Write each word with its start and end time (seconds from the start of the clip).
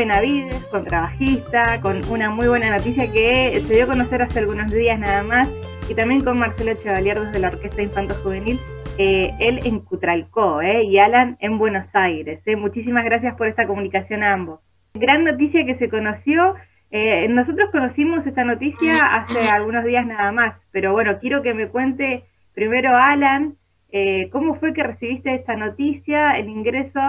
Benavides, 0.00 0.64
contrabajista, 0.70 1.78
con 1.82 2.00
una 2.10 2.30
muy 2.30 2.48
buena 2.48 2.70
noticia 2.70 3.12
que 3.12 3.60
se 3.60 3.74
dio 3.74 3.84
a 3.84 3.88
conocer 3.88 4.22
hace 4.22 4.38
algunos 4.38 4.70
días 4.70 4.98
nada 4.98 5.22
más, 5.22 5.52
y 5.90 5.94
también 5.94 6.24
con 6.24 6.38
Marcelo 6.38 6.72
Chevalier 6.74 7.20
desde 7.20 7.38
la 7.38 7.48
Orquesta 7.48 7.82
Infanto 7.82 8.14
Juvenil, 8.14 8.58
eh, 8.96 9.30
él 9.38 9.60
en 9.64 9.80
Cutralcó 9.80 10.62
eh, 10.62 10.84
y 10.84 10.96
Alan 10.96 11.36
en 11.40 11.58
Buenos 11.58 11.86
Aires. 11.92 12.40
Eh. 12.46 12.56
Muchísimas 12.56 13.04
gracias 13.04 13.36
por 13.36 13.46
esta 13.46 13.66
comunicación 13.66 14.22
a 14.22 14.32
ambos. 14.32 14.60
Gran 14.94 15.24
noticia 15.24 15.66
que 15.66 15.76
se 15.76 15.90
conoció. 15.90 16.54
Eh, 16.90 17.28
nosotros 17.28 17.68
conocimos 17.70 18.26
esta 18.26 18.44
noticia 18.44 18.94
hace 19.04 19.54
algunos 19.54 19.84
días 19.84 20.06
nada 20.06 20.32
más, 20.32 20.56
pero 20.70 20.94
bueno, 20.94 21.18
quiero 21.20 21.42
que 21.42 21.52
me 21.52 21.68
cuente 21.68 22.24
primero 22.54 22.96
Alan, 22.96 23.56
¿cómo 24.32 24.54
fue 24.54 24.72
que 24.72 24.82
recibiste 24.82 25.34
esta 25.34 25.56
noticia, 25.56 26.38
el 26.38 26.48
ingreso 26.48 27.00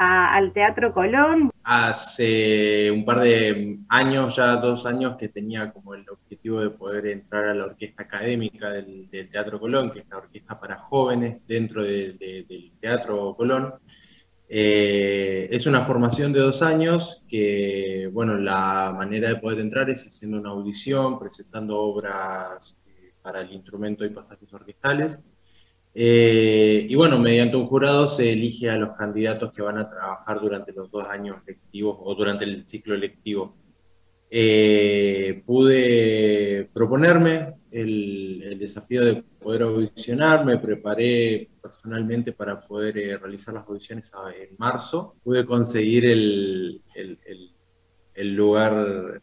al 0.00 0.54
Teatro 0.54 0.94
Colón? 0.94 1.50
Hace 1.62 2.90
un 2.90 3.04
par 3.04 3.20
de 3.20 3.80
años, 3.90 4.34
ya 4.34 4.56
dos 4.56 4.86
años, 4.86 5.16
que 5.18 5.28
tenía 5.28 5.70
como 5.72 5.94
el 5.94 6.08
objetivo 6.08 6.60
de 6.60 6.70
poder 6.70 7.06
entrar 7.06 7.48
a 7.48 7.54
la 7.54 7.66
orquesta 7.66 8.04
académica 8.04 8.70
del, 8.70 9.08
Teatro 9.30 9.60
Colón, 9.60 9.90
que 9.90 10.00
es 10.00 10.08
la 10.08 10.16
orquesta 10.16 10.58
para 10.58 10.78
jóvenes 10.78 11.46
dentro 11.46 11.84
del 11.84 12.72
Teatro 12.80 13.34
Colón. 13.36 13.74
Eh, 14.48 15.48
es 15.52 15.66
una 15.66 15.82
formación 15.82 16.32
de 16.32 16.40
dos 16.40 16.62
años 16.62 17.24
que, 17.28 18.08
bueno, 18.12 18.36
la 18.36 18.92
manera 18.96 19.28
de 19.28 19.36
poder 19.36 19.60
entrar 19.60 19.90
es 19.90 20.04
haciendo 20.06 20.40
una 20.40 20.50
audición, 20.50 21.18
presentando 21.18 21.78
obras 21.78 22.76
eh, 22.86 23.12
para 23.22 23.42
el 23.42 23.52
instrumento 23.52 24.04
y 24.04 24.10
pasajes 24.10 24.52
orquestales 24.52 25.20
eh, 25.94 26.86
y 26.88 26.94
bueno, 26.94 27.18
mediante 27.18 27.56
un 27.56 27.66
jurado 27.66 28.06
se 28.06 28.32
elige 28.32 28.70
a 28.70 28.76
los 28.76 28.96
candidatos 28.96 29.52
que 29.52 29.62
van 29.62 29.78
a 29.78 29.90
trabajar 29.90 30.40
durante 30.40 30.72
los 30.72 30.90
dos 30.90 31.06
años 31.06 31.38
lectivos 31.46 31.96
o 32.00 32.14
durante 32.14 32.44
el 32.44 32.66
ciclo 32.66 32.96
lectivo. 32.96 33.56
Eh, 34.30 35.42
pude 35.44 36.70
proponerme 36.72 37.54
el, 37.72 38.56
desafío 38.58 39.04
de 39.04 39.22
poder 39.40 39.62
audicionar, 39.62 40.44
me 40.44 40.58
preparé 40.58 41.48
personalmente 41.60 42.32
para 42.32 42.60
poder 42.60 42.96
eh, 42.98 43.16
realizar 43.16 43.54
las 43.54 43.66
audiciones 43.66 44.12
en 44.38 44.54
marzo. 44.58 45.16
Pude 45.24 45.44
conseguir 45.44 46.04
el, 46.06 46.82
lugar, 48.36 49.20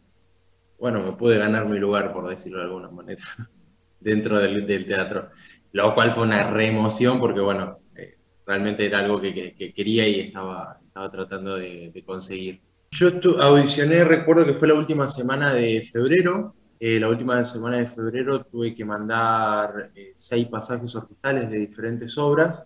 bueno, 0.78 1.02
me 1.02 1.12
pude 1.12 1.38
ganar 1.38 1.66
mi 1.66 1.78
lugar, 1.78 2.12
por 2.12 2.28
decirlo 2.28 2.58
de 2.58 2.64
alguna 2.64 2.90
manera, 2.90 3.22
dentro 4.00 4.38
del 4.38 4.86
teatro 4.86 5.30
lo 5.72 5.94
cual 5.94 6.12
fue 6.12 6.24
una 6.24 6.50
reemoción 6.50 7.18
porque, 7.20 7.40
bueno, 7.40 7.78
eh, 7.96 8.16
realmente 8.46 8.86
era 8.86 9.00
algo 9.00 9.20
que, 9.20 9.54
quería 9.74 10.08
y 10.08 10.20
estaba, 10.20 10.78
estaba 10.84 11.10
tratando 11.10 11.56
de, 11.56 12.02
conseguir. 12.06 12.60
Yo 12.90 13.10
audicioné, 13.40 14.04
recuerdo 14.04 14.46
que 14.46 14.54
fue 14.54 14.68
la 14.68 14.74
última 14.74 15.08
semana 15.08 15.52
de 15.52 15.82
febrero. 15.82 16.54
Eh, 16.80 16.98
la 17.00 17.08
última 17.08 17.44
semana 17.44 17.78
de 17.78 17.86
febrero 17.86 18.44
tuve 18.44 18.74
que 18.74 18.84
mandar 18.84 19.90
eh, 19.94 20.12
seis 20.16 20.46
pasajes 20.46 20.94
orquestales 20.94 21.50
de 21.50 21.58
diferentes 21.58 22.16
obras, 22.16 22.64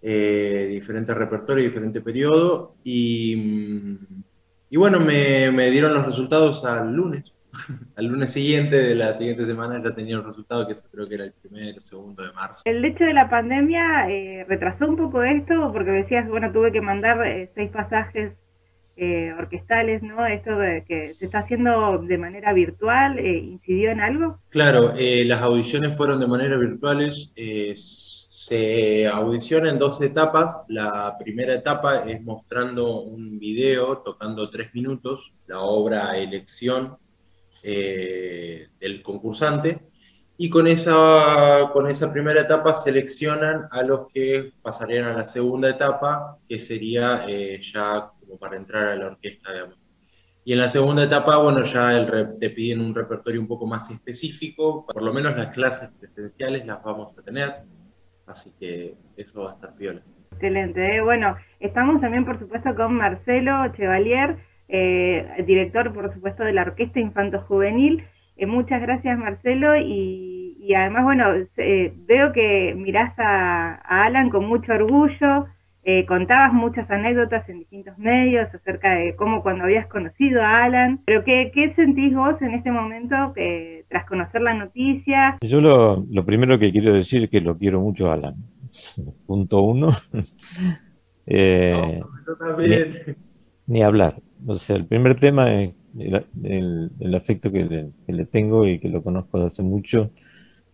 diferentes 0.00 1.16
repertorios, 1.16 1.66
diferente 1.66 2.00
periodo. 2.00 2.74
Y, 2.82 3.36
mm, 3.36 4.22
y 4.70 4.76
bueno, 4.76 4.98
me 4.98 5.70
dieron 5.70 5.94
los 5.94 6.06
resultados 6.06 6.64
al 6.64 6.92
lunes. 6.92 7.31
Al 7.96 8.06
lunes 8.06 8.32
siguiente 8.32 8.76
de 8.76 8.94
la 8.94 9.14
siguiente 9.14 9.44
semana 9.44 9.82
ya 9.84 9.94
tenía 9.94 10.16
el 10.16 10.24
resultado, 10.24 10.66
que 10.66 10.74
eso 10.74 10.84
creo 10.90 11.08
que 11.08 11.16
era 11.16 11.24
el 11.24 11.32
primero 11.32 11.78
o 11.78 11.80
segundo 11.80 12.22
de 12.22 12.32
marzo. 12.32 12.62
El 12.64 12.84
hecho 12.84 13.04
de 13.04 13.12
la 13.12 13.28
pandemia 13.28 14.10
eh, 14.10 14.44
retrasó 14.48 14.86
un 14.86 14.96
poco 14.96 15.22
esto, 15.22 15.70
porque 15.72 15.90
decías, 15.90 16.28
bueno, 16.28 16.52
tuve 16.52 16.72
que 16.72 16.80
mandar 16.80 17.24
eh, 17.26 17.50
seis 17.54 17.70
pasajes 17.70 18.32
eh, 18.96 19.32
orquestales, 19.38 20.02
¿no? 20.02 20.26
Esto 20.26 20.56
de 20.56 20.84
que 20.86 21.14
se 21.18 21.26
está 21.26 21.40
haciendo 21.40 21.98
de 21.98 22.18
manera 22.18 22.52
virtual, 22.52 23.18
¿incidió 23.18 23.90
en 23.90 24.00
algo? 24.00 24.38
Claro, 24.50 24.92
las 24.96 25.42
audiciones 25.42 25.96
fueron 25.96 26.20
de 26.20 26.26
manera 26.26 26.56
virtuales. 26.56 27.32
se 27.34 29.08
audiciona 29.08 29.70
en 29.70 29.78
dos 29.78 30.02
etapas. 30.02 30.58
La 30.68 31.16
primera 31.18 31.54
etapa 31.54 32.04
es 32.06 32.22
mostrando 32.22 33.00
un 33.00 33.38
video 33.38 33.98
tocando 33.98 34.50
tres 34.50 34.74
minutos, 34.74 35.32
la 35.46 35.60
obra 35.60 36.18
Elección 36.18 36.98
eh, 37.62 38.68
del 38.80 39.02
concursante. 39.02 39.80
Y 40.36 40.50
con 40.50 40.66
esa, 40.66 41.70
con 41.72 41.86
esa 41.88 42.12
primera 42.12 42.40
etapa 42.40 42.74
seleccionan 42.74 43.68
a 43.70 43.82
los 43.82 44.08
que 44.12 44.52
pasarían 44.62 45.04
a 45.04 45.12
la 45.12 45.26
segunda 45.26 45.68
etapa, 45.70 46.38
que 46.48 46.58
sería 46.58 47.24
eh, 47.28 47.60
ya 47.62 48.10
como 48.18 48.38
para 48.38 48.56
entrar 48.56 48.86
a 48.86 48.96
la 48.96 49.06
orquesta, 49.08 49.50
Y 50.44 50.54
en 50.54 50.58
la 50.58 50.68
segunda 50.68 51.04
etapa, 51.04 51.36
bueno, 51.36 51.62
ya 51.62 51.96
el 51.96 52.38
te 52.40 52.50
piden 52.50 52.80
un 52.80 52.94
repertorio 52.94 53.40
un 53.40 53.46
poco 53.46 53.66
más 53.66 53.90
específico, 53.90 54.84
por 54.86 55.02
lo 55.02 55.12
menos 55.12 55.36
las 55.36 55.54
clases 55.54 55.90
presenciales 56.00 56.66
las 56.66 56.82
vamos 56.82 57.16
a 57.16 57.22
tener, 57.22 57.62
así 58.26 58.52
que 58.58 58.96
eso 59.16 59.42
va 59.42 59.52
a 59.52 59.54
estar 59.54 59.76
piola. 59.76 60.02
Excelente, 60.32 60.96
¿eh? 60.96 61.00
bueno, 61.02 61.36
estamos 61.60 62.00
también 62.00 62.24
por 62.24 62.38
supuesto 62.40 62.74
con 62.74 62.94
Marcelo 62.94 63.72
Chevalier, 63.76 64.38
eh, 64.72 65.44
director, 65.46 65.92
por 65.92 66.12
supuesto, 66.14 66.44
de 66.44 66.54
la 66.54 66.62
Orquesta 66.62 66.98
Infanto 66.98 67.40
Juvenil. 67.42 68.02
Eh, 68.36 68.46
muchas 68.46 68.80
gracias, 68.80 69.18
Marcelo, 69.18 69.76
y, 69.76 70.72
además, 70.74 71.04
bueno, 71.04 71.26
eh, 71.58 71.92
veo 72.06 72.32
que 72.32 72.74
mirás 72.74 73.12
a, 73.18 73.74
Alan 74.04 74.30
con 74.30 74.46
mucho 74.46 74.72
orgullo, 74.72 75.46
eh, 75.84 76.06
contabas 76.06 76.54
muchas 76.54 76.90
anécdotas 76.90 77.46
en 77.50 77.58
distintos 77.58 77.98
medios 77.98 78.48
acerca 78.54 78.94
de 78.94 79.14
cómo 79.16 79.42
cuando 79.42 79.64
habías 79.64 79.86
conocido 79.88 80.40
a 80.40 80.64
Alan, 80.64 81.00
pero 81.04 81.22
¿qué, 81.24 81.50
qué 81.52 81.74
sentís 81.74 82.14
vos 82.14 82.40
en 82.40 82.54
este 82.54 82.70
momento 82.70 83.32
que, 83.34 83.84
tras 83.90 84.06
conocer 84.06 84.40
la 84.40 84.54
noticia? 84.54 85.36
Yo 85.42 85.60
lo, 85.60 86.06
lo 86.10 86.24
primero 86.24 86.58
que 86.58 86.72
quiero 86.72 86.94
decir 86.94 87.24
es 87.24 87.30
que 87.30 87.42
lo 87.42 87.58
quiero 87.58 87.80
mucho 87.80 88.10
a 88.10 88.14
Alan. 88.14 88.36
Punto 89.26 89.60
uno. 89.60 89.88
eh, 91.26 92.00
ni 93.66 93.82
hablar. 93.82 94.14
O 94.46 94.56
sea, 94.56 94.76
el 94.76 94.86
primer 94.86 95.18
tema 95.20 95.62
es 95.62 95.74
el, 95.98 97.14
afecto 97.14 97.52
que 97.52 97.90
le, 98.06 98.24
tengo 98.26 98.66
y 98.66 98.78
que 98.78 98.88
lo 98.88 99.02
conozco 99.02 99.38
desde 99.38 99.46
hace 99.46 99.62
mucho. 99.62 100.10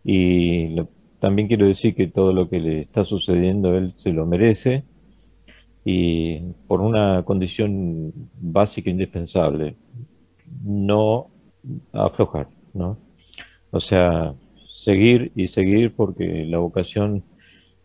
Y 0.04 0.76
también 1.20 1.48
quiero 1.48 1.66
decir 1.66 1.94
que 1.94 2.06
todo 2.06 2.32
lo 2.32 2.48
que 2.48 2.60
le 2.60 2.80
está 2.82 3.04
sucediendo 3.04 3.70
a 3.70 3.78
él 3.78 3.92
se 3.92 4.12
lo 4.12 4.26
merece 4.26 4.84
y 5.84 6.40
por 6.66 6.80
una 6.80 7.22
condición 7.24 8.12
básica 8.40 8.90
e 8.90 8.92
indispensable, 8.92 9.76
no 10.62 11.28
aflojar, 11.92 12.48
¿no? 12.74 12.98
O 13.70 13.80
sea, 13.80 14.34
seguir 14.84 15.32
y 15.34 15.48
seguir 15.48 15.94
porque 15.94 16.44
la 16.44 16.58
vocación 16.58 17.24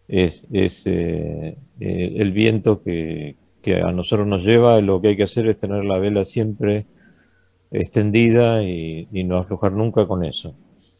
es, 0.07 0.45
es 0.51 0.83
eh, 0.85 1.57
eh, 1.79 2.13
el 2.17 2.31
viento 2.31 2.83
que, 2.83 3.35
que 3.63 3.81
a 3.81 3.91
nosotros 3.91 4.27
nos 4.27 4.43
lleva, 4.43 4.79
lo 4.81 5.01
que 5.01 5.09
hay 5.09 5.17
que 5.17 5.23
hacer 5.23 5.47
es 5.47 5.57
tener 5.57 5.85
la 5.85 5.97
vela 5.97 6.25
siempre 6.25 6.85
extendida 7.71 8.63
y, 8.63 9.07
no 9.23 9.37
aflojar 9.37 9.71
nunca 9.71 10.05
con 10.05 10.23
eso. 10.23 10.55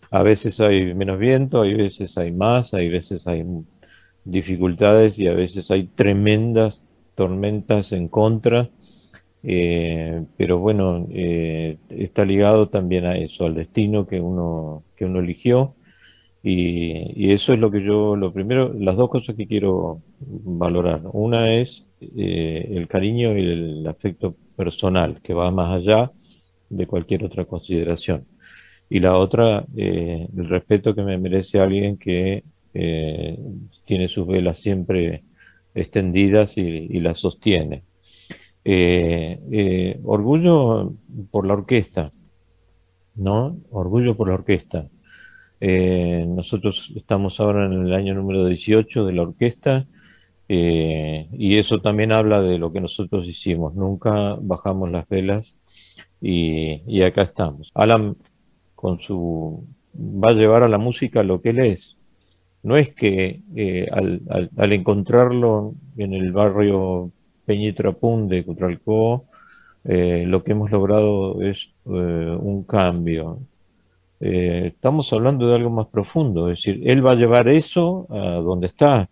A 0.09 0.23
veces 0.23 0.59
hay 0.59 0.93
menos 0.95 1.19
viento, 1.19 1.61
hay 1.61 1.75
veces 1.75 2.17
hay 2.17 2.31
más, 2.31 2.73
hay 2.73 2.89
veces 2.89 3.27
hay 3.27 3.43
dificultades 4.25 5.19
y 5.19 5.27
a 5.27 5.33
veces 5.33 5.69
hay 5.71 5.83
tremendas 5.95 6.81
tormentas 7.15 7.91
en 7.91 8.07
contra, 8.07 8.69
eh, 9.43 10.23
pero 10.37 10.59
bueno, 10.59 11.05
eh, 11.11 11.77
está 11.89 12.25
ligado 12.25 12.69
también 12.69 13.05
a 13.05 13.17
eso, 13.17 13.45
al 13.45 13.55
destino 13.55 14.07
que 14.07 14.21
uno, 14.21 14.83
que 14.95 15.05
uno 15.05 15.19
eligió. 15.19 15.75
Y, 16.43 17.27
y, 17.27 17.31
eso 17.31 17.53
es 17.53 17.59
lo 17.59 17.71
que 17.71 17.81
yo, 17.83 18.15
lo 18.17 18.33
primero, 18.33 18.73
las 18.73 18.97
dos 18.97 19.09
cosas 19.09 19.35
que 19.35 19.47
quiero 19.47 20.01
valorar. 20.19 21.01
Una 21.13 21.53
es 21.53 21.85
eh, 22.15 22.67
el 22.71 22.87
cariño 22.87 23.37
y 23.37 23.41
el 23.41 23.87
afecto 23.87 24.35
personal, 24.55 25.21
que 25.21 25.33
va 25.33 25.51
más 25.51 25.77
allá 25.77 26.11
de 26.69 26.87
cualquier 26.87 27.23
otra 27.23 27.45
consideración. 27.45 28.25
Y 28.89 28.99
la 28.99 29.17
otra, 29.17 29.65
eh, 29.75 30.27
el 30.35 30.49
respeto 30.49 30.93
que 30.95 31.03
me 31.03 31.17
merece 31.17 31.59
alguien 31.59 31.97
que 31.97 32.43
eh, 32.73 33.39
tiene 33.85 34.07
sus 34.07 34.27
velas 34.27 34.59
siempre 34.59 35.23
extendidas 35.75 36.57
y, 36.57 36.99
las 36.99 37.19
sostiene. 37.19 37.83
orgullo 40.03 40.93
por 41.31 41.47
la 41.47 41.53
orquesta, 41.53 42.11
¿no? 43.15 43.57
Orgullo 43.71 44.15
por 44.15 44.27
la 44.29 44.35
orquesta. 44.35 44.89
nosotros 45.61 46.91
estamos 46.95 47.39
ahora 47.39 47.65
en 47.65 47.73
el 47.87 47.93
año 47.93 48.13
número 48.13 48.45
18 48.45 49.05
de 49.05 49.13
la 49.13 49.23
orquesta 49.23 49.87
eh, 50.55 51.27
y 51.31 51.57
eso 51.57 51.81
también 51.81 52.11
habla 52.11 52.41
de 52.41 52.57
lo 52.57 52.71
que 52.71 52.81
nosotros 52.81 53.25
hicimos. 53.27 53.75
Nunca 53.75 54.37
bajamos 54.41 54.91
las 54.91 55.07
velas 55.07 55.57
y, 56.21 57.01
acá 57.01 57.23
estamos. 57.23 57.71
Alan 57.73 58.15
con 58.75 58.99
su 58.99 59.65
va 59.95 60.29
a 60.29 60.33
llevar 60.33 60.63
a 60.63 60.67
la 60.67 60.77
música 60.77 61.23
lo 61.23 61.41
que 61.41 61.49
él 61.49 61.59
es. 61.59 61.97
No 62.63 62.75
es 62.77 62.93
que 62.93 63.41
eh, 63.55 63.87
al, 63.91 64.73
encontrarlo 64.73 65.73
en 65.97 66.13
el 66.13 66.31
barrio 66.31 67.11
Peñitrapún 67.45 68.27
de 68.29 68.45
Cutralcó 68.45 69.25
eh, 69.85 70.23
lo 70.27 70.43
que 70.43 70.53
hemos 70.53 70.71
logrado 70.71 71.41
es 71.41 71.69
eh, 71.85 71.89
un 72.39 72.63
cambio. 72.63 73.39
Eh, 74.19 74.71
estamos 74.73 75.11
hablando 75.11 75.47
de 75.47 75.55
algo 75.55 75.69
más 75.69 75.87
profundo, 75.87 76.49
es 76.49 76.59
decir, 76.59 76.81
él 76.89 77.05
va 77.05 77.11
a 77.11 77.15
llevar 77.15 77.49
eso 77.49 78.07
a 78.09 78.35
donde 78.35 78.67
está 78.67 79.09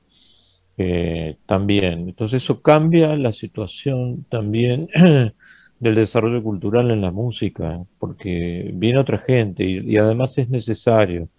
también. 1.46 2.10
Entonces 2.10 2.44
eso 2.44 2.62
cambia 2.62 3.16
la 3.16 3.34
situación 3.34 4.26
también 4.30 4.88
del 5.80 5.96
desarrollo 5.96 6.44
cultural 6.44 6.92
en 6.92 7.02
la 7.02 7.12
música, 7.12 7.80
porque 8.00 8.72
viene 8.74 9.00
otra 9.00 9.20
gente 9.20 9.64
y, 9.64 9.98
además 9.98 10.38
es 10.38 10.50
necesario. 10.50 11.30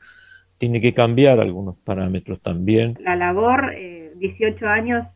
Tiene 0.59 0.81
que 0.81 0.95
cambiar 0.95 1.41
algunos 1.41 1.77
parámetros 1.79 2.41
también. 2.41 2.97
La 3.01 3.17
labor, 3.17 3.75
18 4.17 4.67
años, 4.67 5.07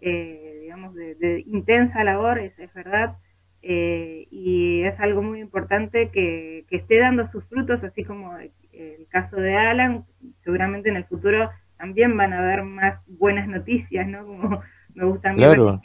digamos, 0.00 0.94
de, 0.94 1.44
intensa 1.46 2.04
labor, 2.04 2.38
es, 2.38 2.58
es 2.58 2.72
verdad, 2.74 3.16
eh, 3.62 4.26
y 4.30 4.82
es 4.82 4.98
algo 5.00 5.22
muy 5.22 5.40
importante 5.40 6.10
que, 6.10 6.64
esté 6.70 6.98
dando 6.98 7.30
sus 7.30 7.44
frutos, 7.44 7.82
así 7.82 8.04
como 8.04 8.36
el 8.38 9.06
caso 9.08 9.36
de 9.36 9.54
Alan, 9.54 10.04
seguramente 10.44 10.88
en 10.88 10.96
el 10.96 11.04
futuro 11.04 11.50
también 11.80 12.16
van 12.16 12.32
a 12.32 12.40
haber 12.40 12.62
más 12.62 13.00
buenas 13.18 13.48
noticias, 13.48 14.06
¿no? 14.06 14.26
Como 14.26 14.60
me 14.94 15.04
gusta 15.06 15.32
claro. 15.32 15.80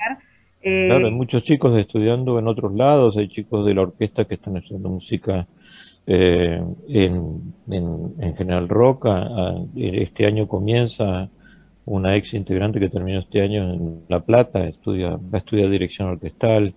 Eh, 0.62 0.88
claro, 0.88 1.06
hay 1.06 1.14
muchos 1.14 1.44
chicos 1.44 1.78
estudiando 1.78 2.38
en 2.40 2.48
otros 2.48 2.74
lados, 2.74 3.16
hay 3.18 3.30
chicos 3.30 3.66
de 3.66 3.76
la 3.76 3.84
orquesta 3.84 4.26
que 4.26 4.34
están 4.34 4.58
estudiando 4.58 4.90
música 4.90 5.48
eh, 6.08 6.62
en, 6.90 7.54
en, 7.70 8.36
General 8.36 8.68
Roca. 8.68 9.28
Este 9.76 10.26
año 10.26 10.48
comienza 10.48 11.30
una 11.86 12.16
ex 12.16 12.34
integrante 12.34 12.80
que 12.80 12.90
terminó 12.90 13.20
este 13.20 13.42
año 13.42 13.72
en 13.72 14.02
La 14.10 14.22
Plata, 14.22 14.68
estudia, 14.68 15.12
va 15.12 15.34
a 15.34 15.38
estudiar 15.38 15.70
dirección 15.70 16.10
orquestal. 16.10 16.74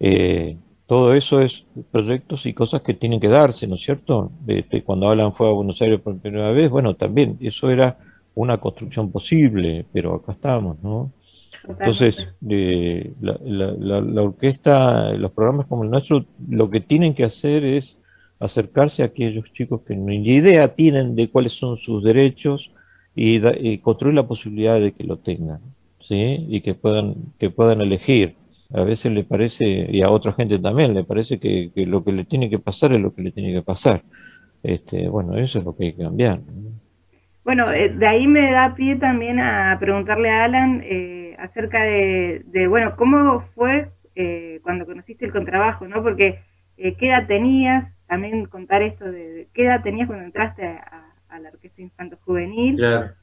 Eh, 0.00 0.56
todo 0.86 1.14
eso 1.14 1.40
es 1.40 1.64
proyectos 1.92 2.44
y 2.44 2.54
cosas 2.54 2.82
que 2.82 2.94
tienen 2.94 3.20
que 3.20 3.28
darse, 3.28 3.68
¿no 3.68 3.76
es 3.76 3.82
cierto? 3.82 4.32
Este, 4.48 4.82
cuando 4.82 5.08
Alan 5.08 5.32
fue 5.32 5.48
a 5.48 5.52
Buenos 5.52 5.80
Aires 5.80 6.00
por 6.00 6.18
primera 6.18 6.50
vez, 6.50 6.70
bueno, 6.70 6.94
también 6.94 7.38
eso 7.40 7.70
era 7.70 7.98
una 8.34 8.58
construcción 8.58 9.10
posible, 9.10 9.86
pero 9.92 10.14
acá 10.14 10.32
estamos, 10.32 10.82
¿no? 10.82 11.12
Entonces, 11.68 12.16
eh, 12.48 13.12
la, 13.20 13.38
la, 13.42 14.22
orquesta, 14.22 15.12
los 15.12 15.32
programas 15.32 15.66
como 15.66 15.84
el 15.84 15.90
nuestro, 15.90 16.24
lo 16.48 16.70
que 16.70 16.80
tienen 16.80 17.14
que 17.14 17.24
hacer 17.24 17.64
es 17.64 17.96
acercarse 18.40 19.02
a 19.02 19.06
aquellos 19.06 19.52
chicos 19.52 19.82
que 19.86 19.94
ni 19.94 20.16
idea 20.26 20.74
tienen 20.74 21.14
de 21.14 21.28
cuáles 21.28 21.52
son 21.52 21.76
sus 21.78 22.02
derechos 22.02 22.70
y, 23.14 23.40
y 23.68 23.78
construir 23.78 24.14
la 24.14 24.26
posibilidad 24.26 24.80
de 24.80 24.92
que 24.92 25.04
lo 25.04 25.18
tengan, 25.18 25.60
¿sí? 26.08 26.46
Y 26.48 26.62
que 26.62 26.74
puedan, 26.74 27.14
que 27.38 27.50
puedan 27.50 27.80
elegir 27.80 28.34
a 28.74 28.82
veces 28.84 29.12
le 29.12 29.24
parece, 29.24 29.64
y 29.90 30.02
a 30.02 30.10
otra 30.10 30.32
gente 30.32 30.58
también, 30.58 30.94
le 30.94 31.04
parece 31.04 31.38
que, 31.38 31.70
lo 31.86 32.02
que 32.04 32.12
le 32.12 32.24
tiene 32.24 32.48
que 32.48 32.58
pasar 32.58 32.92
es 32.92 33.00
lo 33.00 33.14
que 33.14 33.22
le 33.22 33.30
tiene 33.30 33.52
que 33.52 33.62
pasar. 33.62 34.02
Este, 34.62 35.08
bueno, 35.08 35.36
eso 35.36 35.58
es 35.58 35.64
lo 35.64 35.76
que 35.76 35.86
hay 35.86 35.92
que 35.92 36.02
cambiar. 36.02 36.40
Bueno, 37.44 37.70
eh, 37.72 37.88
de 37.88 38.06
ahí 38.06 38.26
me 38.26 38.52
da 38.52 38.74
pie 38.74 38.96
también 38.96 39.40
a 39.40 39.76
preguntarle 39.80 40.30
a 40.30 40.44
Alan 40.44 40.80
eh, 40.84 41.36
acerca 41.38 41.82
de, 41.82 42.66
bueno, 42.68 42.94
¿cómo 42.96 43.42
fue 43.54 43.90
eh, 44.14 44.60
cuando 44.62 44.86
conociste 44.86 45.24
el 45.24 45.32
contrabajo, 45.32 45.88
no? 45.88 46.02
Porque, 46.02 46.40
¿qué 46.76 47.08
edad 47.08 47.26
tenías? 47.26 47.92
También 48.06 48.46
contar 48.46 48.82
esto 48.82 49.10
de, 49.10 49.48
¿qué 49.54 49.64
edad 49.64 49.82
tenías 49.82 50.06
cuando 50.06 50.24
entraste 50.24 50.66
a, 50.66 51.12
a 51.32 51.40
la 51.40 51.48
Orquesta 51.48 51.80
Infanto 51.80 52.18
Juvenil 52.24 52.78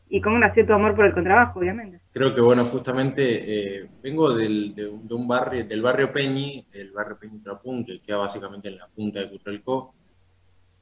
y 0.10 0.22
cómo 0.22 0.40
nació 0.40 0.66
tu 0.66 0.74
amor 0.74 0.96
por 0.96 1.06
el 1.06 1.14
contrabajo, 1.14 1.60
obviamente. 1.60 2.02
Creo 2.12 2.34
que, 2.34 2.42
bueno, 2.42 2.66
justamente 2.66 3.84
eh, 3.84 3.90
vengo 4.02 4.34
del, 4.34 4.74
de, 4.74 4.88
un, 4.88 5.28
barrio, 5.28 5.64
del 5.66 5.82
barrio 5.82 6.12
Peñi, 6.12 6.66
el 6.74 6.92
barrio 6.92 7.18
Peñi 7.20 7.40
Trapún, 7.40 7.86
que 7.86 8.02
queda 8.02 8.18
básicamente 8.18 8.68
en 8.68 8.78
la 8.78 8.88
punta 8.88 9.20
de 9.20 9.30
Cutralcó. 9.30 9.94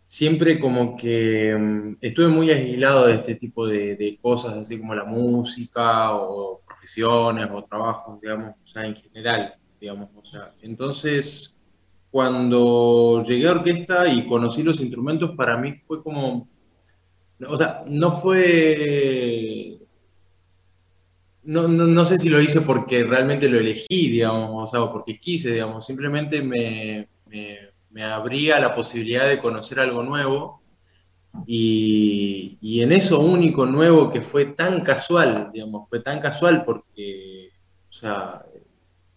Siempre 0.07 0.59
como 0.59 0.95
que 0.95 1.55
mm, 1.55 1.97
estuve 2.01 2.29
muy 2.29 2.49
aislado 2.49 3.07
de 3.07 3.15
este 3.15 3.35
tipo 3.35 3.67
de, 3.67 4.17
cosas, 4.21 4.57
así 4.57 4.79
como 4.79 4.95
la 4.95 5.05
música 5.05 6.15
o 6.15 6.61
profesiones 6.65 7.49
o 7.51 7.63
trabajos, 7.63 8.19
digamos, 8.21 8.55
o 8.63 8.67
sea, 8.67 8.85
en 8.85 8.95
general, 8.95 9.55
digamos, 9.79 10.09
o 10.15 10.23
sea, 10.25 10.53
entonces 10.61 11.55
cuando 12.09 13.23
llegué 13.23 13.47
a 13.47 13.51
orquesta 13.51 14.07
y 14.07 14.25
conocí 14.27 14.63
los 14.63 14.79
instrumentos, 14.79 15.35
para 15.35 15.57
mí 15.57 15.73
fue 15.85 16.01
como 16.01 16.47
o 17.45 17.57
sea, 17.57 17.83
no 17.87 18.19
fue. 18.19 19.79
No, 21.43 21.67
no, 21.67 22.05
sé 22.05 22.19
si 22.19 22.29
lo 22.29 22.41
hice 22.41 22.59
porque 22.61 23.05
realmente 23.05 23.47
lo 23.47 23.57
elegí, 23.57 24.09
digamos, 24.09 24.51
o 24.51 24.67
sea, 24.67 24.91
porque 24.91 25.17
quise, 25.17 25.53
digamos, 25.53 25.85
simplemente 25.85 26.41
me, 26.41 27.07
me, 27.25 27.57
abría 28.03 28.59
la 28.59 28.75
posibilidad 28.75 29.27
de 29.27 29.39
conocer 29.39 29.79
algo 29.79 30.03
nuevo 30.03 30.61
y, 31.45 32.79
en 32.81 32.91
eso 32.91 33.19
único, 33.19 33.65
nuevo, 33.65 34.11
que 34.11 34.21
fue 34.21 34.45
tan 34.45 34.81
casual, 34.81 35.51
digamos, 35.53 35.87
fue 35.89 35.99
tan 35.99 36.19
casual 36.19 36.63
porque, 36.65 37.51
o 37.89 37.93
sea, 37.93 38.41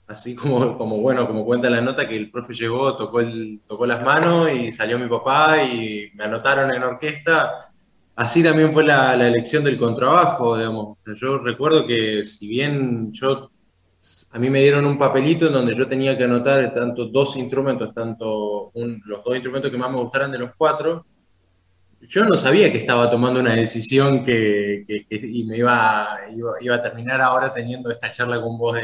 así 0.06 0.34
como, 0.34 0.76
como 0.76 0.98
bueno, 1.00 1.26
como 1.26 1.44
cuenta 1.44 1.70
la 1.70 1.80
nota, 1.80 2.08
que 2.08 2.16
el 2.16 2.30
profe 2.30 2.52
llegó, 2.52 2.96
tocó, 2.96 3.20
el, 3.20 3.60
tocó 3.66 3.86
las 3.86 4.04
manos 4.04 4.52
y 4.52 4.72
salió 4.72 4.98
mi 4.98 5.08
papá 5.08 5.62
y 5.62 6.10
me 6.14 6.24
anotaron 6.24 6.72
en 6.74 6.82
orquesta 6.82 7.64
así 8.20 8.42
también 8.42 8.72
fue 8.72 8.84
la, 8.84 9.14
elección 9.14 9.64
del 9.64 9.78
contrabajo, 9.78 10.58
digamos. 10.58 10.98
yo 11.16 11.38
recuerdo 11.38 11.86
que 11.86 12.24
si 12.24 12.48
bien 12.48 13.12
yo, 13.12 13.50
a 14.32 14.38
mí 14.38 14.48
me 14.48 14.62
dieron 14.62 14.86
un 14.86 14.98
papelito 14.98 15.46
en 15.46 15.52
donde 15.52 15.74
yo 15.74 15.86
tenía 15.86 16.16
que 16.16 16.24
anotar 16.24 16.72
tanto 16.72 17.06
dos 17.06 17.36
instrumentos, 17.36 17.92
tanto 17.94 18.72
los 18.74 19.24
dos 19.24 19.34
instrumentos 19.34 19.70
que 19.70 19.76
más 19.76 19.90
me 19.90 19.98
gustaran 19.98 20.32
de 20.32 20.38
los 20.38 20.52
cuatro, 20.56 21.04
yo 22.08 22.24
no 22.24 22.34
sabía 22.34 22.72
que 22.72 22.78
estaba 22.78 23.10
tomando 23.10 23.40
una 23.40 23.54
decisión 23.54 24.24
que, 24.24 24.84
y 24.88 25.44
me 25.44 25.58
iba, 25.58 26.18
iba, 26.60 26.74
a 26.74 26.80
terminar 26.80 27.20
ahora 27.20 27.52
teniendo 27.52 27.90
esta 27.90 28.10
charla 28.10 28.40
con 28.40 28.56
vos 28.56 28.78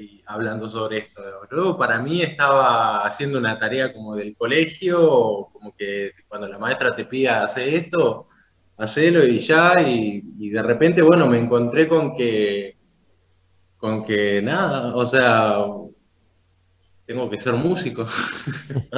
y 0.00 0.22
hablando 0.26 0.68
sobre 0.68 0.98
esto. 0.98 1.22
Yo 1.50 1.76
para 1.76 1.98
mí 1.98 2.22
estaba 2.22 3.04
haciendo 3.04 3.38
una 3.38 3.58
tarea 3.58 3.92
como 3.92 4.14
del 4.14 4.36
colegio, 4.36 5.48
como 5.52 5.74
que 5.76 6.12
cuando 6.28 6.46
la 6.46 6.58
maestra 6.58 6.94
te 6.94 7.06
pida 7.06 7.42
hacer 7.42 7.68
esto, 7.74 8.28
hacelo 8.78 9.24
y 9.24 9.40
ya, 9.40 9.74
y, 9.80 10.48
de 10.50 10.62
repente, 10.62 11.02
bueno, 11.02 11.26
me 11.26 11.38
encontré 11.38 11.88
con 11.88 12.14
que, 12.14 12.76
con 13.80 14.04
que 14.04 14.42
nada, 14.42 14.94
o 14.94 15.06
sea, 15.06 15.56
tengo 17.06 17.30
que 17.30 17.40
ser 17.40 17.54
músico. 17.54 18.06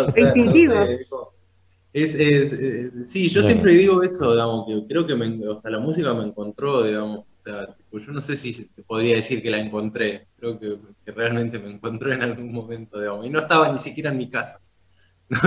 es, 1.92 2.14
eh, 2.18 2.90
sí, 3.04 3.28
yo 3.28 3.42
siempre 3.42 3.72
digo 3.72 4.02
eso, 4.02 4.32
digamos, 4.32 4.66
que 4.66 4.86
creo 4.88 5.06
que 5.06 5.14
me, 5.14 5.48
o 5.48 5.60
sea, 5.60 5.70
la 5.70 5.78
música 5.78 6.12
me 6.12 6.24
encontró, 6.24 6.82
digamos, 6.82 7.20
o 7.20 7.42
sea, 7.44 7.76
yo 7.92 8.12
no 8.12 8.22
sé 8.22 8.36
si 8.36 8.70
podría 8.86 9.16
decir 9.16 9.42
que 9.42 9.50
la 9.50 9.58
encontré, 9.58 10.26
creo 10.36 10.58
que, 10.58 10.78
que 11.04 11.12
realmente 11.12 11.58
me 11.58 11.70
encontró 11.70 12.12
en 12.12 12.22
algún 12.22 12.52
momento, 12.52 12.98
digamos, 12.98 13.26
y 13.26 13.30
no 13.30 13.38
estaba 13.38 13.70
ni 13.72 13.78
siquiera 13.78 14.10
en 14.10 14.18
mi 14.18 14.28
casa. 14.28 14.60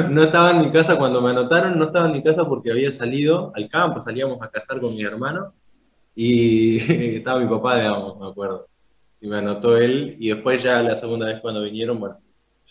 No, 0.10 0.24
estaba 0.24 0.52
en 0.52 0.62
mi 0.62 0.72
casa 0.72 0.98
cuando 0.98 1.22
me 1.22 1.30
anotaron, 1.30 1.78
no 1.78 1.86
estaba 1.86 2.08
en 2.08 2.14
mi 2.14 2.24
casa 2.24 2.44
porque 2.48 2.72
había 2.72 2.92
salido 2.92 3.52
al 3.56 3.70
campo, 3.70 4.02
salíamos 4.02 4.42
a 4.42 4.50
cazar 4.50 4.80
con 4.80 4.96
mi 4.96 5.04
hermano 5.04 5.54
y 6.16 6.78
estaba 7.18 7.40
mi 7.40 7.48
papá, 7.48 7.76
digamos, 7.78 8.20
me 8.20 8.28
acuerdo. 8.28 8.68
Y 9.26 9.28
me 9.28 9.38
anotó 9.38 9.76
él 9.76 10.16
y 10.20 10.30
después 10.30 10.62
ya 10.62 10.84
la 10.84 10.98
segunda 10.98 11.26
vez 11.26 11.40
cuando 11.42 11.64
vinieron, 11.64 12.00
bueno, 12.00 12.18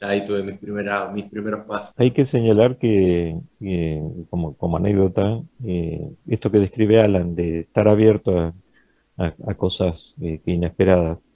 ya 0.01 0.11
ahí 0.11 0.25
tuve 0.25 0.45
mis, 0.45 0.57
primeras, 0.61 1.13
mis 1.13 1.25
primeros 1.25 1.67
pasos. 1.67 1.93
Hay 1.97 2.13
que 2.13 2.27
señalar 2.27 2.79
que, 2.79 3.37
como, 4.31 4.57
como 4.57 4.77
anécdota, 4.77 5.43
eh, 5.65 6.09
esto 6.29 6.53
que 6.53 6.61
describe 6.61 7.01
Alan 7.01 7.35
de 7.35 7.61
estar 7.61 7.89
abierto 7.89 8.39
a, 8.39 8.55
a, 9.19 9.55
cosas 9.55 10.15
eh, 10.23 10.41
inesperadas, 10.47 11.29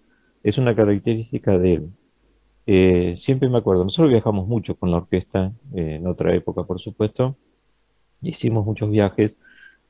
es 0.45 0.57
una 0.57 0.77
característica 0.77 1.59
de 1.59 1.75
él. 1.75 1.89
Eh, 2.67 3.17
siempre 3.19 3.49
me 3.49 3.59
acuerdo, 3.59 3.83
nosotros 3.83 4.13
viajamos 4.13 4.47
mucho 4.47 4.77
con 4.77 4.93
la 4.93 4.99
orquesta, 4.99 5.53
eh, 5.75 5.97
en 5.97 6.07
otra 6.07 6.33
época 6.33 6.63
por 6.63 6.79
supuesto, 6.79 7.35
hicimos 8.23 8.65
muchos 8.65 8.89
viajes 8.89 9.37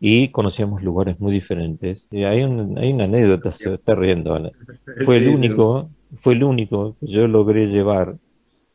y 0.01 0.29
conocíamos 0.29 0.83
lugares 0.83 1.19
muy 1.21 1.33
diferentes. 1.33 2.09
hay, 2.13 2.25
hay, 2.25 2.45
una 2.45 3.05
anécdota, 3.05 3.51
se 3.51 3.75
está 3.75 3.95
riendo, 3.95 4.39
Fue 5.05 5.17
el 5.17 5.29
único, 5.29 5.91
fue 6.21 6.35
el 6.35 6.45
único 6.45 6.97
que 7.01 7.07
yo 7.07 7.27
logré 7.27 7.67
llevar 7.67 8.17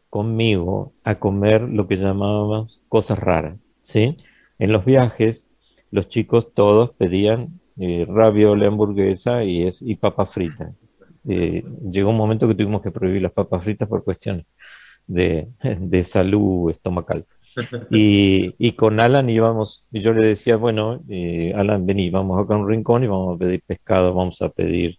conmigo 0.10 0.94
a 1.04 1.16
comer 1.16 1.62
lo 1.62 1.88
que 1.88 1.98
llamábamos 1.98 2.82
cosas 2.88 3.18
raras, 3.18 3.58
¿sí? 3.82 4.16
En 4.60 4.72
los 4.72 4.86
viajes, 4.86 5.50
los 5.92 6.08
chicos 6.10 6.54
todos 6.54 6.92
pedían 6.92 7.60
eh, 7.78 8.06
hamburguesa 8.08 9.44
y, 9.44 9.64
es, 9.64 9.82
y 9.82 9.96
papa 9.96 10.26
frita. 10.26 10.74
Eh, 11.28 11.64
llegó 11.90 12.10
un 12.10 12.18
momento 12.18 12.48
que 12.48 12.56
tuvimos 12.56 12.82
que 12.82 12.92
prohibir 12.92 13.22
las 13.22 13.32
papas 13.32 13.64
fritas 13.64 13.88
por 13.88 14.04
cuestiones 14.04 14.46
de, 15.08 15.50
salud 16.04 16.70
estomacal. 16.70 17.26
Y, 17.92 18.72
con 18.74 19.00
Alan 19.00 19.30
íbamos, 19.30 19.86
y 19.92 20.02
yo 20.02 20.14
le 20.14 20.28
decía, 20.28 20.58
bueno, 20.58 21.02
eh, 21.10 21.54
Alan, 21.56 21.86
vení, 21.86 22.10
vamos 22.10 22.42
acá 22.42 22.56
a 22.56 22.58
un 22.58 22.68
rincón 22.68 23.04
y 23.04 23.08
vamos 23.08 23.36
a 23.36 23.40
pedir 23.40 23.62
pescado, 23.66 24.14
vamos 24.14 24.42
a 24.42 24.50
pedir 24.50 24.98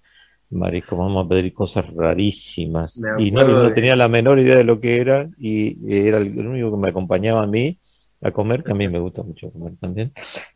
Marico, 0.50 0.96
vamos 0.96 1.26
a 1.26 1.28
pedir 1.28 1.52
cosas 1.52 1.86
rarísimas. 1.94 3.00
Y 3.18 3.30
no, 3.30 3.72
tenía 3.72 3.96
la 3.96 4.08
menor 4.08 4.38
idea 4.38 4.56
de 4.56 4.64
lo 4.64 4.80
que 4.80 5.00
era, 5.00 5.28
y 5.38 5.76
era 5.92 6.18
el 6.18 6.46
único 6.46 6.70
que 6.70 6.76
me 6.76 6.88
acompañaba 6.88 7.42
a 7.42 7.46
mí 7.46 7.78
a 8.22 8.30
comer, 8.30 8.64
que 8.64 8.72
a 8.72 8.74
mí 8.74 8.88
me 8.88 8.98
gusta 8.98 9.22
mucho 9.22 9.50
comer 9.50 9.74
también, 9.80 10.12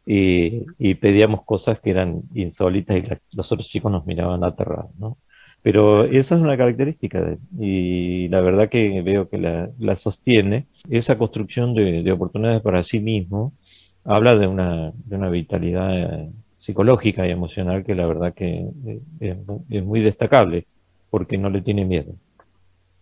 y, 0.07 0.95
pedíamos 0.95 1.45
cosas 1.45 1.81
que 1.81 1.91
eran 1.91 2.23
insólitas 2.35 2.97
y 2.97 3.05
los 3.37 3.53
otros 3.53 3.69
chicos 3.69 3.93
nos 3.93 4.07
miraban 4.07 4.43
aterrados, 4.45 4.95
¿no? 4.99 5.19
Pero 5.63 6.05
esa 6.05 6.37
es 6.37 6.41
una 6.41 6.57
característica 6.57 7.21
de 7.21 7.33
él, 7.33 7.39
y 7.59 8.29
la 8.29 8.41
verdad 8.41 8.69
que 8.69 9.03
veo 9.03 9.29
que 9.29 9.39
la, 9.39 9.97
sostiene. 9.97 10.67
Esa 10.89 11.19
construcción 11.19 11.75
de, 11.75 12.11
oportunidades 12.13 12.63
para 12.63 12.85
sí 12.85 13.01
mismo 13.01 13.53
habla 14.05 14.37
de 14.37 14.47
una, 14.47 14.93
de 15.05 15.17
una 15.17 15.29
vitalidad 15.31 16.29
psicológica 16.59 17.27
y 17.27 17.31
emocional 17.31 17.85
que 17.85 17.95
la 17.95 18.07
verdad 18.07 18.35
que 18.35 18.69
eh, 19.21 19.37
es, 19.71 19.85
muy 19.85 20.01
destacable, 20.01 20.67
porque 21.11 21.39
no 21.39 21.51
le 21.51 21.63
tiene 21.63 21.85
miedo. 21.85 22.13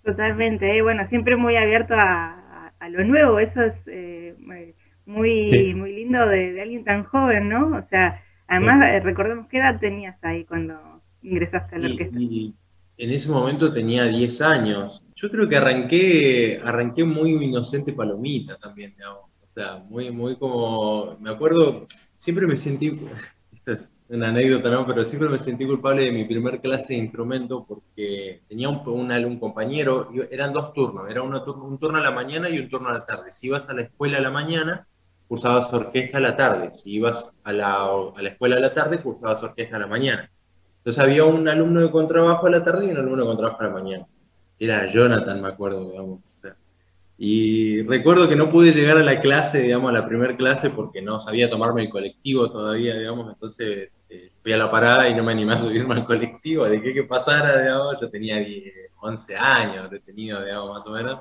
Totalmente, 0.05 0.79
¿eh? 0.79 0.83
bueno, 0.83 1.07
siempre 1.09 1.37
muy 1.37 1.57
abierto 1.57 1.95
a, 1.95 2.73
lo 2.89 3.05
nuevo, 3.05 3.41
eso 3.41 3.63
es 3.63 3.75
eh, 3.89 4.35
muy 4.39 4.75
muy 5.07 5.93
lindo 5.93 6.25
de, 6.27 6.61
alguien 6.61 6.85
tan 6.85 7.05
joven, 7.05 7.49
¿no? 7.49 7.77
O 7.77 7.83
sea, 7.89 8.23
además 8.47 9.03
recordemos 9.03 9.49
qué 9.49 9.59
edad 9.59 9.81
tenías 9.81 10.17
ahí 10.23 10.45
cuando 10.45 10.96
ingresaste 11.27 11.77
a 11.77 11.79
la 11.79 11.89
orquesta. 11.89 12.19
Y, 12.19 12.55
en 12.99 13.11
ese 13.11 13.31
momento 13.31 13.73
tenía 13.73 14.05
10 14.05 14.41
años. 14.41 15.03
Yo 15.15 15.31
creo 15.31 15.49
que 15.49 15.57
arranqué 15.57 16.61
arranqué 16.65 17.05
muy 17.05 17.33
inocente 17.33 17.93
palomita 17.93 18.57
también, 18.57 18.95
digamos. 18.97 19.25
O 19.43 19.55
sea, 19.55 19.77
muy 19.89 20.11
muy 20.11 20.37
como 20.37 21.17
me 21.21 21.31
acuerdo, 21.31 21.85
siempre 22.17 22.47
me 22.47 22.57
sentí 22.57 22.99
es 23.67 23.91
una 24.09 24.29
anécdota, 24.29 24.71
¿no? 24.71 24.87
Pero 24.87 25.05
siempre 25.05 25.29
me 25.29 25.39
sentí 25.39 25.67
culpable 25.67 26.05
de 26.05 26.13
mi 26.13 26.25
primer 26.25 26.61
clase 26.61 26.95
de 26.95 27.01
instrumento 27.01 27.65
porque 27.67 28.43
tenía 28.49 28.69
un, 28.69 28.87
un, 28.87 29.39
compañero, 29.39 30.11
eran 30.31 30.53
dos 30.53 30.73
turnos, 30.73 31.11
era 31.11 31.23
un 31.23 31.79
turno 31.79 31.99
a 31.99 32.03
la 32.03 32.13
mañana 32.13 32.49
y 32.49 32.59
un 32.59 32.69
turno 32.69 32.89
a 32.89 32.93
la 32.93 33.05
tarde. 33.05 33.33
Si 33.33 33.49
ibas 33.49 33.69
a 33.69 33.75
la 33.75 33.83
escuela 33.83 34.19
a 34.19 34.21
la 34.21 34.31
mañana, 34.31 34.87
cursabas 35.27 35.73
orquesta 35.73 36.19
a 36.19 36.21
la 36.21 36.37
tarde. 36.37 36.71
Si 36.71 36.95
ibas 36.95 37.33
a 37.43 37.53
la, 37.53 37.87
a 37.87 38.23
la 38.23 38.29
escuela 38.29 38.57
a 38.57 38.61
la 38.61 38.75
tarde, 38.75 39.03
cursabas 39.03 39.43
orquesta 39.43 39.77
a 39.77 39.81
la 39.81 39.87
mañana. 39.87 40.31
Entonces 40.87 41.03
había 41.03 41.25
un 41.25 41.49
alumno 41.49 41.81
de 41.81 41.91
contrabajo 41.91 42.47
a 42.47 42.51
la 42.51 42.63
tarde 42.63 42.87
y 42.87 42.91
un 42.93 42.99
alumno 42.99 43.23
de 43.23 43.27
contrabajo 43.27 43.61
a 43.61 43.65
la 43.65 43.71
mañana. 43.71 44.07
Era 44.57 44.89
Jonathan, 44.89 45.43
me 45.43 45.49
acuerdo, 45.49 45.91
digamos. 45.91 46.21
Y 47.19 47.83
recuerdo 47.83 48.29
que 48.29 48.37
no 48.37 48.51
pude 48.51 48.71
llegar 48.71 48.97
a 48.97 49.03
la 49.03 49.21
clase, 49.21 49.63
digamos, 49.63 49.91
a 49.91 49.95
la 49.95 50.07
primera 50.07 50.37
clase 50.37 50.71
porque 50.71 51.03
no 51.03 51.19
sabía 51.19 51.51
tomarme 51.51 51.83
el 51.83 51.89
colectivo 51.89 52.53
todavía, 52.53 52.97
digamos, 52.97 53.33
entonces 53.33 53.89
eh, 54.09 54.31
fui 54.41 54.53
a 54.53 54.59
la 54.59 54.71
parada 54.71 55.09
y 55.09 55.15
no 55.15 55.25
me 55.25 55.33
animé 55.33 55.55
a 55.55 55.59
subirme 55.59 55.95
al 55.95 56.05
colectivo, 56.05 56.67
de 56.67 56.81
que 56.81 57.03
pasara, 57.03 57.63
digamos, 57.63 58.01
yo 58.01 58.09
tenía 58.09 58.47
11 59.01 59.37
años, 59.37 59.91
detenido, 59.91 60.45
digamos, 60.45 60.79
más 60.79 60.87
o 60.87 60.91
menos, 60.91 61.21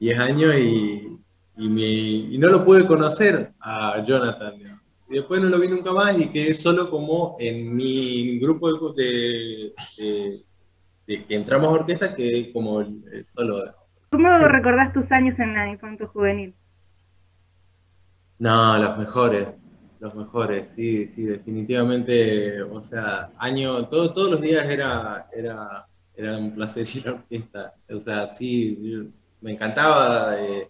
10 0.00 0.18
años 0.18 0.54
y, 0.56 1.20
y, 1.56 2.38
no 2.38 2.48
lo 2.48 2.64
pude 2.64 2.84
conocer 2.84 3.52
a 3.60 4.02
Jonathan, 4.04 4.58
digamos. 4.58 4.77
Y 5.10 5.14
después 5.14 5.40
no 5.40 5.48
lo 5.48 5.58
vi 5.58 5.68
nunca 5.68 5.92
más 5.92 6.18
y 6.18 6.28
quedé 6.28 6.52
solo 6.52 6.90
como 6.90 7.36
en 7.40 7.74
mi 7.74 8.38
grupo 8.38 8.92
de, 8.92 9.72
de, 9.96 10.44
que 11.06 11.34
entramos 11.34 11.68
a 11.68 11.80
orquesta, 11.80 12.14
quedé 12.14 12.52
como 12.52 12.84
solo, 13.34 13.74
¿Cómo 14.10 14.30
recordás 14.48 14.92
tus 14.92 15.10
años 15.12 15.38
en 15.38 15.54
la 15.54 15.68
infanto 15.68 16.08
juvenil? 16.08 16.54
No, 18.38 18.78
los 18.78 18.96
mejores, 18.96 19.48
los 20.00 20.14
mejores, 20.14 20.72
sí, 20.72 21.08
sí, 21.08 21.24
definitivamente, 21.24 22.62
o 22.62 22.80
sea, 22.80 23.30
año, 23.38 23.86
todo, 23.88 24.12
todos 24.12 24.30
los 24.30 24.40
días 24.40 24.66
era, 24.68 25.26
era, 25.34 25.86
era 26.14 26.38
un 26.38 26.54
placer 26.54 26.86
ir 26.94 27.08
a 27.08 27.14
orquesta, 27.14 27.74
o 27.90 28.00
sea, 28.00 28.26
sí, 28.26 29.10
me 29.40 29.52
encantaba, 29.52 30.38
eh, 30.40 30.68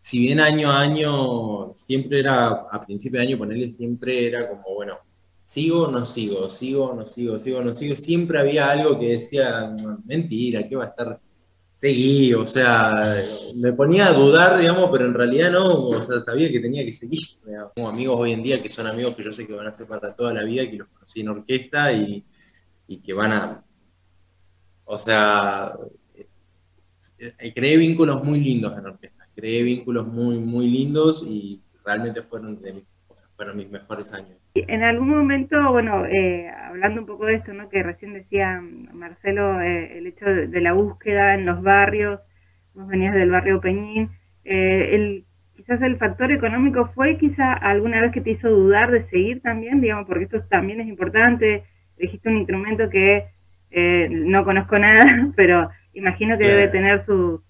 si 0.00 0.20
bien 0.20 0.40
año 0.40 0.70
a 0.70 0.80
año, 0.80 1.74
siempre 1.74 2.20
era, 2.20 2.48
a 2.48 2.84
principio 2.84 3.20
de 3.20 3.26
año 3.26 3.38
ponerle, 3.38 3.70
siempre 3.70 4.26
era 4.26 4.48
como, 4.48 4.74
bueno, 4.74 4.98
sigo 5.44 5.88
no 5.88 6.04
sigo, 6.06 6.50
sigo 6.50 6.94
no 6.94 7.06
sigo, 7.06 7.38
sigo 7.38 7.62
no 7.62 7.74
sigo, 7.74 7.96
siempre 7.96 8.38
había 8.38 8.70
algo 8.70 8.98
que 8.98 9.08
decía, 9.08 9.74
mentira, 10.04 10.68
¿qué 10.68 10.76
va 10.76 10.84
a 10.84 10.88
estar 10.88 11.20
seguí, 11.78 12.34
o 12.34 12.44
sea, 12.44 13.22
me 13.54 13.72
ponía 13.72 14.08
a 14.08 14.12
dudar, 14.12 14.58
digamos, 14.58 14.90
pero 14.90 15.06
en 15.06 15.14
realidad 15.14 15.52
no, 15.52 15.74
o 15.74 16.06
sea, 16.06 16.22
sabía 16.22 16.50
que 16.50 16.58
tenía 16.58 16.84
que 16.84 16.92
seguir. 16.92 17.20
Tengo 17.74 17.88
amigos 17.88 18.16
hoy 18.18 18.32
en 18.32 18.42
día 18.42 18.60
que 18.60 18.68
son 18.68 18.88
amigos 18.88 19.14
que 19.14 19.22
yo 19.22 19.32
sé 19.32 19.46
que 19.46 19.52
van 19.52 19.68
a 19.68 19.72
ser 19.72 19.86
para 19.86 20.14
toda 20.14 20.34
la 20.34 20.42
vida, 20.42 20.68
que 20.68 20.76
los 20.76 20.88
conocí 20.88 21.20
en 21.20 21.28
orquesta 21.28 21.92
y, 21.92 22.24
que 23.04 23.12
van 23.12 23.32
a, 23.32 23.64
o 24.86 24.98
sea, 24.98 25.72
eh, 27.18 27.52
creé 27.54 27.76
vínculos 27.76 28.24
muy 28.24 28.40
lindos 28.40 28.76
en 28.76 28.86
orquesta, 28.86 29.17
creé 29.38 29.62
vínculos 29.62 30.08
muy, 30.08 30.40
muy 30.40 30.68
lindos 30.68 31.24
y 31.30 31.62
realmente 31.84 32.22
fueron, 32.22 32.60
de 32.60 32.82
fueron 33.36 33.56
mis 33.56 33.70
mejores 33.70 34.12
años. 34.12 34.36
En 34.54 34.82
algún 34.82 35.10
momento, 35.10 35.70
bueno, 35.70 36.04
eh, 36.06 36.48
hablando 36.48 37.02
un 37.02 37.06
poco 37.06 37.26
de 37.26 37.36
esto, 37.36 37.52
¿no? 37.52 37.68
que 37.68 37.84
recién 37.84 38.14
decía 38.14 38.60
Marcelo, 38.92 39.60
eh, 39.60 39.96
el 39.98 40.08
hecho 40.08 40.24
de, 40.24 40.60
la 40.60 40.72
búsqueda 40.72 41.34
en 41.34 41.46
los 41.46 41.62
barrios, 41.62 42.18
vos 42.74 42.88
venías 42.88 43.14
del 43.14 43.30
barrio 43.30 43.60
Peñín, 43.60 44.10
eh, 44.44 44.88
el, 44.96 45.24
quizás 45.54 45.80
el 45.82 45.98
factor 45.98 46.32
económico 46.32 46.90
fue 46.96 47.16
quizá 47.16 47.52
alguna 47.52 48.00
vez 48.00 48.10
que 48.10 48.20
te 48.20 48.32
hizo 48.32 48.48
dudar 48.48 48.90
de 48.90 49.08
seguir 49.08 49.40
también, 49.40 49.80
digamos, 49.80 50.08
porque 50.08 50.24
esto 50.24 50.42
también 50.50 50.80
es 50.80 50.88
importante, 50.88 51.62
dijiste 51.96 52.28
un 52.28 52.38
instrumento 52.38 52.90
que 52.90 53.26
no 54.10 54.44
conozco 54.44 54.78
nada, 54.80 55.30
pero 55.36 55.70
imagino 55.92 56.36
que 56.36 56.48
debe 56.48 56.68
tener 56.68 57.06
sus... 57.06 57.40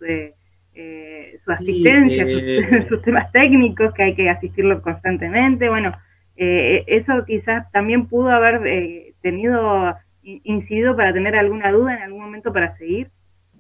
su 1.44 1.52
asistencia, 1.52 2.26
sus, 2.26 2.88
sus 2.88 3.02
temas 3.02 3.30
técnicos, 3.32 3.92
que 3.94 4.04
hay 4.04 4.14
que 4.14 4.30
asistirlo 4.30 4.80
constantemente, 4.82 5.68
bueno, 5.68 5.92
eh, 6.40 6.84
eso 6.86 7.24
quizás 7.26 7.70
también 7.72 8.06
pudo 8.06 8.30
haber 8.30 8.64
eh, 8.66 9.14
tenido 9.20 9.96
incidido 10.22 10.94
para 10.94 11.12
tener 11.12 11.34
alguna 11.34 11.72
duda 11.72 11.96
en 11.96 12.02
algún 12.02 12.22
momento 12.22 12.52
para 12.52 12.76
seguir. 12.76 13.10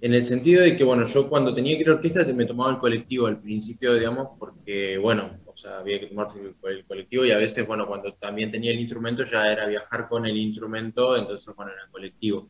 En 0.00 0.14
el 0.14 0.24
sentido 0.24 0.62
de 0.62 0.76
que, 0.76 0.84
bueno, 0.84 1.04
yo 1.04 1.28
cuando 1.28 1.52
tenía 1.52 1.74
que 1.74 1.82
ir 1.82 1.88
a 1.88 1.94
orquesta 1.94 2.24
me 2.24 2.44
tomaba 2.44 2.70
el 2.70 2.78
colectivo 2.78 3.26
al 3.26 3.40
principio, 3.40 3.94
digamos, 3.94 4.28
porque, 4.38 4.96
bueno, 4.96 5.40
o 5.44 5.56
sea, 5.56 5.78
había 5.78 5.98
que 5.98 6.06
tomarse 6.06 6.40
el, 6.40 6.84
colectivo 6.84 7.24
y 7.24 7.32
a 7.32 7.38
veces, 7.38 7.66
bueno, 7.66 7.84
cuando 7.84 8.12
también 8.14 8.52
tenía 8.52 8.70
el 8.70 8.78
instrumento 8.78 9.24
ya 9.24 9.50
era 9.50 9.66
viajar 9.66 10.08
con 10.08 10.24
el 10.24 10.36
instrumento, 10.36 11.16
entonces, 11.16 11.52
bueno, 11.56 11.72
era 11.72 11.82
el 11.84 11.90
colectivo. 11.90 12.48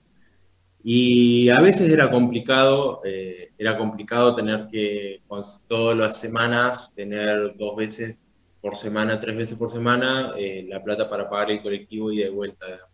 Y 0.91 1.51
a 1.51 1.61
veces 1.61 1.93
era 1.93 2.11
complicado, 2.11 3.03
eh, 3.05 3.51
era 3.59 3.77
complicado 3.77 4.35
tener 4.35 4.69
que, 4.73 5.21
todas 5.67 5.95
las 5.95 6.19
semanas, 6.19 6.95
tener 6.95 7.55
dos 7.59 7.77
veces 7.77 8.17
por 8.63 8.75
semana, 8.75 9.21
tres 9.21 9.37
veces 9.37 9.59
por 9.59 9.71
semana, 9.71 10.33
eh, 10.39 10.65
la 10.67 10.83
plata 10.83 11.11
para 11.11 11.29
pagar 11.29 11.51
el 11.51 11.61
colectivo 11.61 12.11
y 12.11 12.17
de 12.21 12.31
vuelta. 12.31 12.89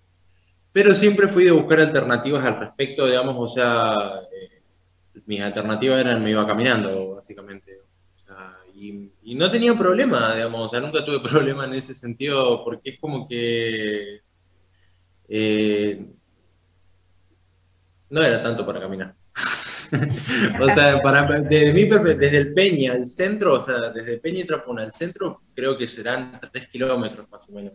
Pero 0.73 0.93
siempre 0.93 1.29
fui 1.29 1.45
de 1.45 1.53
buscar 1.53 1.79
alternativas 1.79 2.45
al 2.45 2.59
respecto, 2.59 3.07
digamos, 3.07 3.37
o 3.39 3.47
sea, 3.47 3.95
eh, 4.33 4.63
mis 5.27 5.41
alternativas 5.41 6.01
eran 6.01 6.25
me 6.25 6.33
iba 6.33 6.45
caminando, 6.45 7.15
básicamente. 7.15 7.79
y, 8.75 9.37
no 9.37 9.51
tenía 9.53 9.75
problema, 9.75 10.35
digamos, 10.35 10.63
o 10.63 10.69
sea, 10.69 10.81
nunca 10.81 11.05
tuve 11.05 11.21
problema 11.31 11.65
en 11.67 11.75
ese 11.75 11.95
sentido, 11.95 12.65
porque 12.65 12.91
es 12.91 12.99
como 12.99 13.29
que 13.29 14.21
eh, 15.29 16.14
no 18.15 18.23
era 18.23 18.41
tanto 18.41 18.65
para 18.65 18.79
caminar. 18.79 19.13
o 20.61 20.71
sea, 20.71 21.03
para, 21.03 21.41
desde, 21.41 21.73
mi, 21.73 21.85
desde 21.85 22.39
el 22.39 22.55
Peña 22.55 22.93
al 22.93 23.09
centro, 23.09 23.55
o 23.55 23.61
sea, 23.61 23.91
desde 23.91 24.19
Peña 24.19 24.41
y 24.41 24.45
Trapuna 24.45 24.85
al 24.85 24.93
centro, 24.93 25.43
creo 25.53 25.77
que 25.77 25.89
serán 25.89 26.39
tres 26.53 26.69
kilómetros 26.69 27.29
más 27.29 27.49
o 27.49 27.53
menos. 27.53 27.73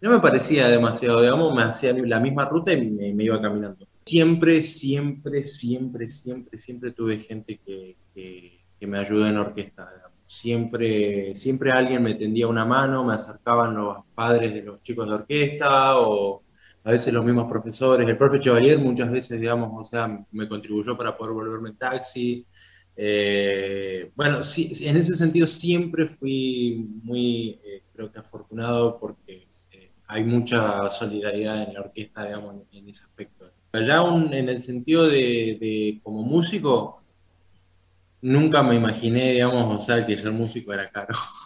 no 0.00 0.10
me 0.10 0.18
parecía 0.18 0.68
demasiado, 0.68 1.22
digamos, 1.22 1.54
me 1.54 1.62
hacía 1.62 1.92
la 1.92 2.18
misma 2.18 2.46
ruta 2.46 2.72
y 2.72 2.90
me, 2.90 3.22
iba 3.22 3.40
caminando. 3.40 3.86
Siempre, 4.04 4.62
siempre, 4.64 5.44
siempre, 5.44 6.08
siempre, 6.08 6.58
siempre 6.58 6.90
tuve 6.90 7.18
gente 7.18 7.60
que, 7.64 7.96
que, 8.12 8.86
me 8.88 8.98
ayudó 8.98 9.28
en 9.28 9.36
orquesta. 9.36 9.88
Siempre, 10.26 11.32
siempre 11.34 11.70
alguien 11.70 12.02
me 12.02 12.16
tendía 12.16 12.48
una 12.48 12.64
mano, 12.64 13.04
me 13.04 13.14
acercaban 13.14 13.76
los 13.76 13.98
padres 14.14 14.52
de 14.52 14.62
los 14.62 14.82
chicos 14.82 15.06
de 15.08 15.14
orquesta 15.14 16.00
o 16.00 16.42
a 16.84 16.90
veces 16.90 17.14
los 17.14 17.24
mismos 17.24 17.50
profesores, 17.50 18.06
el 18.06 18.18
profe 18.18 18.38
Chevalier 18.40 18.78
muchas 18.78 19.10
veces, 19.10 19.40
digamos, 19.40 19.70
o 19.74 19.84
sea, 19.84 20.22
me 20.32 20.46
contribuyó 20.46 20.96
para 20.96 21.16
poder 21.16 21.32
volverme 21.32 21.70
en 21.70 21.76
taxi. 21.76 22.46
Eh, 22.94 24.12
bueno, 24.14 24.42
sí, 24.42 24.70
en 24.86 24.98
ese 24.98 25.14
sentido 25.14 25.46
siempre 25.46 26.06
fui 26.06 26.86
muy, 27.02 27.58
eh, 27.64 27.82
creo 27.94 28.12
que 28.12 28.18
afortunado 28.18 28.98
porque 29.00 29.48
eh, 29.72 29.90
hay 30.06 30.24
mucha 30.24 30.90
solidaridad 30.90 31.62
en 31.64 31.72
la 31.74 31.80
orquesta, 31.80 32.26
digamos, 32.26 32.56
en, 32.70 32.88
ese 32.88 33.04
aspecto. 33.04 33.50
Ya 33.72 34.04
en 34.04 34.48
el 34.48 34.62
sentido 34.62 35.08
de, 35.08 35.56
de, 35.58 36.00
como 36.02 36.22
músico, 36.22 37.02
nunca 38.20 38.62
me 38.62 38.74
imaginé, 38.74 39.32
digamos, 39.32 39.80
o 39.80 39.82
sea, 39.82 40.04
que 40.04 40.18
ser 40.18 40.32
músico 40.32 40.72
era 40.74 40.90
caro. 40.90 41.14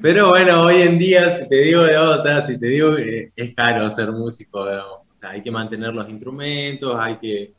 Pero 0.00 0.30
bueno, 0.30 0.62
hoy 0.62 0.82
en 0.82 0.98
día, 0.98 1.26
si 1.26 1.48
te 1.48 1.56
digo, 1.56 1.82
o 1.82 2.18
sea, 2.18 2.40
si 2.40 2.58
te 2.58 2.66
digo, 2.66 2.96
es 2.96 3.54
caro 3.54 3.90
ser 3.90 4.10
músico, 4.12 4.64
sea, 5.22 5.30
hay 5.30 5.42
que 5.42 5.50
mantener 5.50 5.94
los 5.94 6.08
instrumentos, 6.08 6.98
hay 6.98 7.16
que 7.18 7.52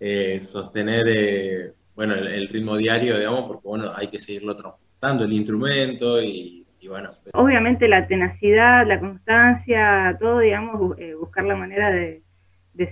eh, 0.00 0.40
sostener, 0.42 1.06
eh, 1.08 1.72
bueno, 1.94 2.14
el, 2.14 2.48
ritmo 2.48 2.76
diario, 2.76 3.18
digamos, 3.18 3.44
porque, 3.44 3.68
bueno, 3.68 3.92
hay 3.94 4.08
que 4.08 4.20
seguirlo 4.20 4.54
transportando 4.54 5.24
el 5.24 5.32
instrumento 5.32 6.22
y, 6.22 6.64
bueno. 6.88 7.10
Obviamente 7.34 7.86
la 7.86 8.06
tenacidad, 8.06 8.86
la 8.86 8.98
constancia, 8.98 10.16
todo, 10.18 10.38
digamos, 10.38 10.96
buscar 11.20 11.44
la 11.44 11.54
manera 11.54 11.90
de, 11.90 12.22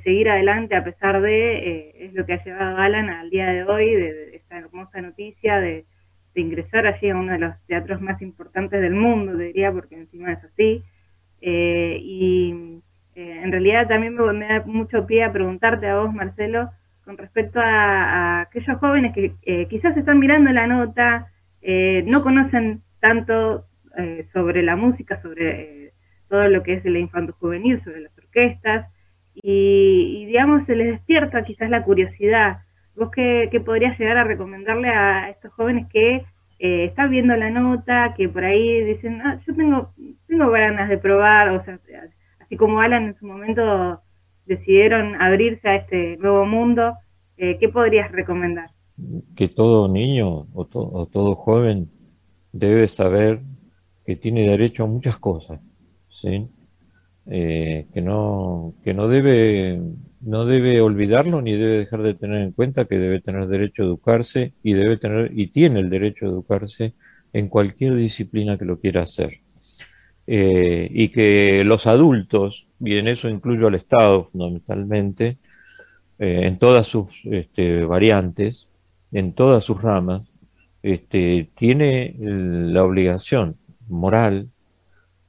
seguir 0.03 0.29
adelante 0.29 0.77
a 0.77 0.85
pesar 0.85 1.23
de, 1.23 1.95
es 1.99 2.13
lo 2.13 2.27
que 2.27 2.35
ha 2.35 2.45
llevado 2.45 2.77
a 2.77 2.85
Alan 2.85 3.09
al 3.09 3.31
día 3.31 3.47
de 3.47 3.65
hoy, 3.65 3.95
de 3.95 4.37
esta 4.37 4.59
hermosa 4.59 5.01
noticia 5.01 5.61
de 5.61 5.87
de 6.37 6.43
ingresar 6.43 6.87
allí 6.87 7.09
a 7.09 7.17
uno 7.17 7.33
de 7.33 7.39
los 7.39 7.55
teatros 7.67 8.01
más 8.03 8.21
importantes 8.21 8.81
del 8.81 8.95
mundo, 8.95 9.35
diría, 9.37 9.73
porque 9.73 9.97
encima 9.97 10.33
es 10.33 10.45
así. 10.45 10.85
Eh, 11.41 11.99
y 12.01 12.83
eh, 13.15 13.41
en 13.43 13.51
realidad 13.51 13.89
también 13.89 14.15
me, 14.15 14.47
da 14.47 14.63
mucho 14.67 15.07
pie 15.07 15.25
a 15.25 15.33
preguntarte 15.33 15.89
a 15.89 15.97
vos, 15.97 16.13
Marcelo, 16.13 16.71
con 17.07 17.17
respecto 17.17 17.59
a, 17.59 18.43
aquellos 18.43 18.79
jóvenes 18.79 19.15
que 19.15 19.33
eh, 19.43 19.67
quizás 19.69 19.97
están 19.97 20.19
mirando 20.19 20.53
la 20.53 20.67
nota, 20.67 21.33
no 22.05 22.23
conocen 22.23 22.83
tanto 23.01 23.65
sobre 24.33 24.63
la 24.63 24.77
música, 24.77 25.21
sobre 25.21 25.93
todo 26.29 26.47
lo 26.49 26.63
que 26.63 26.75
es 26.75 26.87
el 26.87 26.97
infanto 26.97 27.33
juvenil, 27.41 27.83
sobre 27.83 28.03
las 28.03 28.17
orquestas, 28.19 28.87
y, 29.35 30.21
y, 30.23 30.27
digamos 30.27 30.65
se 30.67 30.77
les 30.77 30.93
despierta 30.93 31.43
quizás 31.45 31.69
la 31.69 31.83
curiosidad 31.83 32.59
¿Vos 32.97 33.11
qué, 33.11 33.63
podrías 33.65 33.99
llegar 33.99 34.17
a 34.17 34.25
recomendarle 34.25 34.89
a 34.89 35.31
estos 35.31 35.53
jóvenes 35.53 35.87
que 35.93 36.25
eh, 36.59 36.85
están 36.87 37.11
viendo 37.11 37.37
la 37.37 37.51
nota, 37.51 38.15
que 38.17 38.29
por 38.29 38.45
ahí 38.45 38.85
dicen, 38.85 39.21
ah, 39.21 39.41
yo 39.47 39.55
tengo, 39.55 39.93
tengo 40.27 40.51
ganas 40.51 40.89
de 40.89 40.99
probar, 40.99 41.51
o 41.51 41.65
sea, 41.65 41.79
así 42.41 42.57
como 42.57 42.81
Alan 42.81 43.05
en 43.05 43.19
su 43.19 43.27
momento 43.27 44.01
decidieron 44.47 45.21
abrirse 45.21 45.69
a 45.69 45.77
este 45.77 46.17
nuevo 46.17 46.47
mundo, 46.47 46.95
eh, 47.37 47.59
¿qué 47.59 47.69
podrías 47.69 48.11
recomendar? 48.13 48.71
Que 49.37 49.49
todo 49.49 49.89
niño 49.89 50.47
o, 50.55 50.69
o 50.73 51.07
todo 51.07 51.35
joven 51.35 51.91
debe 52.53 52.89
saber 52.89 53.41
que 54.07 54.17
tiene 54.17 54.49
derecho 54.49 54.85
a 54.85 54.87
muchas 54.87 55.19
cosas, 55.19 55.61
¿sí? 56.23 56.49
Eh, 57.29 57.89
que 57.93 58.01
no 58.01 58.75
que 58.85 58.95
no 58.95 59.09
debe 59.09 59.81
no 60.27 60.45
debe 60.45 60.81
olvidarlo 60.81 61.41
ni 61.41 61.53
debe 61.53 61.79
dejar 61.79 62.03
de 62.03 62.15
tener 62.15 62.43
en 62.43 62.53
cuenta 62.53 62.87
que 62.87 62.99
debe 62.99 63.21
tener 63.21 63.47
derecho 63.47 63.83
a 63.83 63.87
educarse 63.87 64.53
y 64.63 64.73
debe 64.73 64.97
tener 64.97 65.31
y 65.33 65.49
tiene 65.49 65.81
el 65.81 65.89
derecho 65.89 66.27
a 66.27 66.31
educarse 66.31 66.95
en 67.33 67.49
cualquier 67.49 67.95
disciplina 67.95 68.59
que 68.59 68.65
lo 68.65 68.81
quiera 68.81 69.03
hacer 69.03 69.41
eh, 70.27 70.89
y 70.91 71.11
que 71.11 71.63
los 71.65 71.87
adultos 71.87 72.67
y 72.81 72.97
en 72.97 73.07
eso 73.07 73.29
incluyo 73.29 73.69
al 73.69 73.77
Estado 73.77 74.25
fundamentalmente 74.25 75.39
eh, 76.19 76.41
en 76.43 76.59
todas 76.59 76.89
sus 76.89 77.07
este, 77.25 77.85
variantes 77.85 78.67
en 79.13 79.33
todas 79.33 79.63
sus 79.63 79.81
ramas 79.81 80.23
este, 80.83 81.51
tiene 81.57 82.17
la 82.19 82.83
obligación 82.85 83.57
moral 83.89 84.49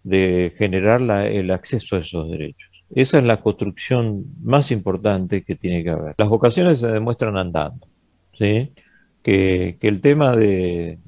de 0.04 0.54
generar 0.58 1.02
el 1.28 1.52
acceso 1.52 1.98
a 1.98 2.00
esos 2.00 2.30
derechos. 2.30 2.77
Esa 2.90 3.20
es 3.20 3.24
la 3.24 3.42
construcción 3.42 4.26
más 4.42 4.72
importante 4.72 5.44
que 5.44 5.56
tiene 5.56 5.84
que 5.84 5.90
haber. 5.90 6.16
Las 6.18 6.30
vocaciones 6.30 6.80
se 6.80 6.88
demuestran 6.88 7.38
andando, 7.38 7.88
¿sí? 8.34 8.72
Que, 9.22 9.78
el 9.82 10.00
tema 10.02 10.36
de, 10.36 11.00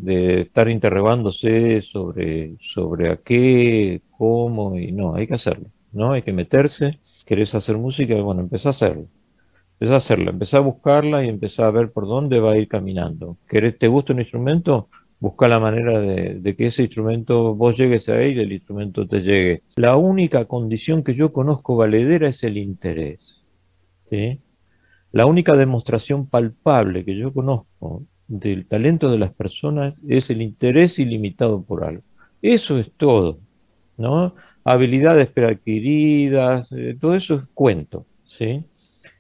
estar 0.42 0.70
interrogándose 0.70 1.82
sobre, 1.82 2.58
sobre 2.60 3.12
a 3.12 3.18
qué, 3.18 4.02
cómo, 4.12 4.78
y 4.78 4.92
no, 4.92 5.16
hay 5.16 5.28
que 5.28 5.36
hacerlo, 5.36 5.68
¿no? 5.94 6.12
Hay 6.12 6.22
que 6.22 6.34
meterse, 6.34 7.00
querés 7.26 7.56
hacer 7.56 7.78
música, 7.78 8.16
bueno, 8.16 8.42
empezá 8.42 8.70
a 8.70 8.72
hacerlo. 8.72 9.08
Empezá 9.80 9.94
a 9.94 9.98
hacerla, 9.98 10.32
empezá 10.32 10.58
a 10.58 10.62
buscarla 10.62 11.24
y 11.24 11.30
empezá 11.30 11.66
a 11.66 11.72
ver 11.72 11.92
por 11.94 12.06
dónde 12.06 12.42
va 12.42 12.52
a 12.52 12.58
ir 12.58 12.68
caminando. 12.68 13.38
¿Querés, 13.48 13.80
¿Te 13.80 13.88
gusta 13.88 14.12
un 14.12 14.20
instrumento? 14.20 14.90
Busca 15.20 15.48
la 15.48 15.60
manera 15.60 16.00
de, 16.00 16.56
que 16.56 16.68
ese 16.68 16.84
instrumento 16.84 17.56
vos 17.56 17.78
llegues 17.78 18.08
a 18.10 18.22
él 18.22 18.38
y 18.38 18.42
el 18.42 18.54
instrumento 18.54 19.08
te 19.08 19.22
llegue. 19.22 19.64
La 19.76 19.98
única 19.98 20.46
condición 20.46 21.04
que 21.04 21.16
yo 21.16 21.34
conozco 21.34 21.76
valedera 21.76 22.30
es 22.30 22.44
el 22.44 22.58
interés. 22.58 23.42
¿sí? 24.06 24.40
La 25.12 25.26
única 25.26 25.56
demostración 25.56 26.28
palpable 26.28 27.04
que 27.04 27.18
yo 27.18 27.34
conozco 27.34 28.04
del 28.28 28.68
talento 28.68 29.12
de 29.12 29.18
las 29.18 29.34
personas 29.34 29.96
es 30.08 30.30
el 30.30 30.42
interés 30.42 31.00
ilimitado 31.00 31.64
por 31.64 31.84
algo. 31.84 32.04
Eso 32.42 32.78
es 32.78 32.92
todo, 32.96 33.40
¿no? 33.98 34.36
Habilidades 34.64 35.28
preadquiridas, 35.28 36.72
eh, 36.72 36.96
todo 37.00 37.16
eso 37.16 37.36
es 37.36 37.48
cuento, 37.54 38.06
¿sí? 38.26 38.64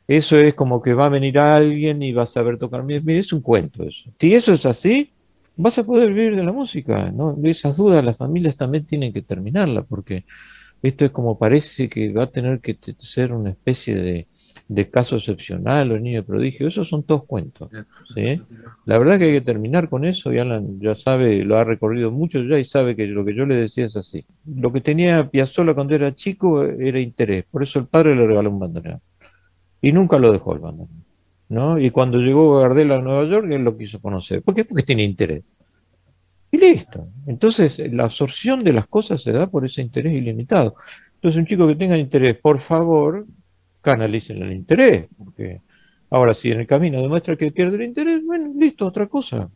Eso 0.07 0.37
es 0.37 0.53
como 0.53 0.81
que 0.81 0.93
va 0.93 1.07
a 1.07 1.09
venir 1.09 1.37
alguien 1.39 2.01
y 2.01 2.13
va 2.13 2.23
a 2.23 2.27
saber 2.27 2.57
tocar. 2.57 2.83
Es 2.89 3.33
un 3.33 3.41
cuento 3.41 3.83
eso. 3.83 4.09
Si 4.19 4.33
eso 4.33 4.53
es 4.53 4.65
así, 4.65 5.11
vas 5.61 5.77
a 5.77 5.83
poder 5.83 6.13
vivir 6.13 6.37
de 6.37 6.43
la 6.43 6.53
música, 6.53 7.11
¿no? 7.11 7.37
Esas 7.43 7.75
dudas 7.75 8.03
las 8.03 8.15
familias 8.15 8.55
también 8.55 8.85
tienen 8.85 9.11
que 9.11 9.21
terminarla, 9.21 9.83
porque 9.83 10.23
esto 10.81 11.03
es 11.03 11.11
como 11.11 11.37
parece 11.37 11.89
que 11.89 12.13
va 12.13 12.23
a 12.23 12.31
tener 12.31 12.61
que 12.61 12.77
ser 12.99 13.33
una 13.33 13.49
especie 13.49 13.95
de, 13.95 14.89
caso 14.89 15.17
excepcional 15.17 15.91
o 15.91 15.99
niño 15.99 16.23
prodigio, 16.23 16.69
esos 16.69 16.87
son 16.87 17.03
todos 17.03 17.25
cuentos, 17.25 17.69
¿sí? 18.15 18.39
La 18.85 18.97
verdad 18.97 19.19
que 19.19 19.25
hay 19.25 19.31
que 19.33 19.41
terminar 19.41 19.89
con 19.89 20.05
eso, 20.05 20.31
y 20.31 20.39
Alan 20.39 20.79
ya 20.79 20.95
sabe, 20.95 21.43
lo 21.43 21.57
ha 21.57 21.65
recorrido 21.65 22.09
mucho 22.09 22.41
ya 22.41 22.57
y 22.57 22.63
sabe 22.63 22.95
que 22.95 23.05
lo 23.07 23.25
que 23.25 23.35
yo 23.35 23.45
le 23.45 23.55
decía 23.55 23.85
es 23.87 23.97
así. 23.97 24.25
Lo 24.45 24.71
que 24.71 24.79
tenía 24.79 25.29
Piazzolla 25.29 25.73
cuando 25.73 25.93
era 25.93 26.15
chico 26.15 26.63
era 26.63 26.99
interés, 27.01 27.43
por 27.51 27.63
eso 27.63 27.79
el 27.79 27.87
padre 27.87 28.15
le 28.15 28.25
regaló 28.25 28.49
un 28.49 28.59
bandoneón. 28.59 29.01
Y 29.81 29.91
nunca 29.91 30.17
lo 30.19 30.31
dejó 30.31 30.53
el 30.53 30.59
bandoneón. 30.59 31.08
¿No? 31.49 31.79
Y 31.79 31.89
cuando 31.91 32.19
llegó 32.19 32.59
Gardel 32.59 32.91
a 32.91 33.01
Nueva 33.01 33.25
York, 33.25 33.47
él 33.51 33.63
lo 33.63 33.75
quiso 33.77 33.99
conocer. 33.99 34.41
¿Por 34.41 34.55
qué? 34.55 34.65
Porque 34.65 34.83
tiene 34.83 35.03
interés. 35.03 35.43
Y 36.51 36.57
listo. 36.57 37.07
Entonces, 37.27 37.77
la 37.91 38.05
absorción 38.05 38.63
de 38.63 38.73
las 38.73 38.87
cosas 38.87 39.21
se 39.21 39.31
da 39.31 39.47
por 39.47 39.65
ese 39.65 39.81
interés 39.81 40.13
ilimitado. 40.13 40.75
Entonces, 41.15 41.39
un 41.39 41.45
chico 41.45 41.67
que 41.67 41.75
tenga 41.75 41.97
interés, 41.97 42.37
por 42.37 42.59
favor, 42.59 43.25
canalicen 43.81 44.41
el 44.41 44.53
interés, 44.53 45.07
porque 45.17 45.61
ahora 46.09 46.33
si 46.33 46.51
en 46.51 46.61
el 46.61 46.67
camino 46.67 47.01
demuestra 47.01 47.35
que 47.35 47.51
pierde 47.51 47.77
el 47.77 47.83
interés, 47.83 48.23
bueno, 48.25 48.51
listo, 48.55 48.85
otra 48.85 49.07
cosa. 49.07 49.49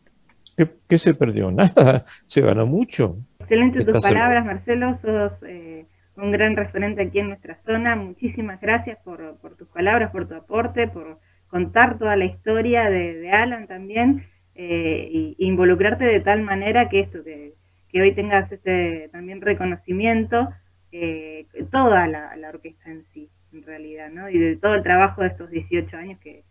¿Qué, 0.55 0.99
se 0.99 1.13
perdió? 1.13 1.51
Nada, 1.51 2.05
se 2.27 2.41
ganó 2.41 2.65
mucho. 2.65 3.17
Excelente 3.39 3.85
tus 3.85 4.01
palabras, 4.01 4.45
Marcelo, 4.45 4.99
sos 5.01 5.31
eh, 5.47 5.85
un 6.15 6.31
gran 6.31 6.55
referente 6.55 7.01
aquí 7.01 7.19
en 7.19 7.29
nuestra 7.29 7.57
zona. 7.65 7.95
Muchísimas 7.95 8.61
gracias 8.61 8.99
por, 9.03 9.37
por 9.37 9.55
tus 9.55 9.67
palabras, 9.69 10.11
por 10.11 10.27
tu 10.27 10.35
aporte, 10.35 10.87
por 10.87 11.17
contar 11.53 11.99
toda 11.99 12.15
la 12.15 12.25
historia 12.25 12.89
de, 12.89 13.29
Alan 13.31 13.67
también 13.67 14.25
eh, 14.55 15.35
e 15.39 15.45
involucrarte 15.45 16.03
de 16.03 16.19
tal 16.19 16.41
manera 16.41 16.89
que 16.89 17.01
esto, 17.01 17.19
que, 17.23 17.53
hoy 18.01 18.15
tengas 18.15 18.51
este 18.51 19.07
también 19.11 19.39
reconocimiento, 19.39 20.49
eh, 20.91 21.45
toda 21.71 22.07
la, 22.07 22.49
orquesta 22.49 22.89
en 22.89 23.03
sí, 23.13 23.29
en 23.53 23.61
realidad, 23.61 24.09
¿no? 24.09 24.29
Y 24.29 24.39
de 24.39 24.55
todo 24.55 24.73
el 24.73 24.81
trabajo 24.81 25.21
de 25.21 25.27
estos 25.27 25.51
18 25.51 25.95
años 25.95 26.19
que, 26.21 26.43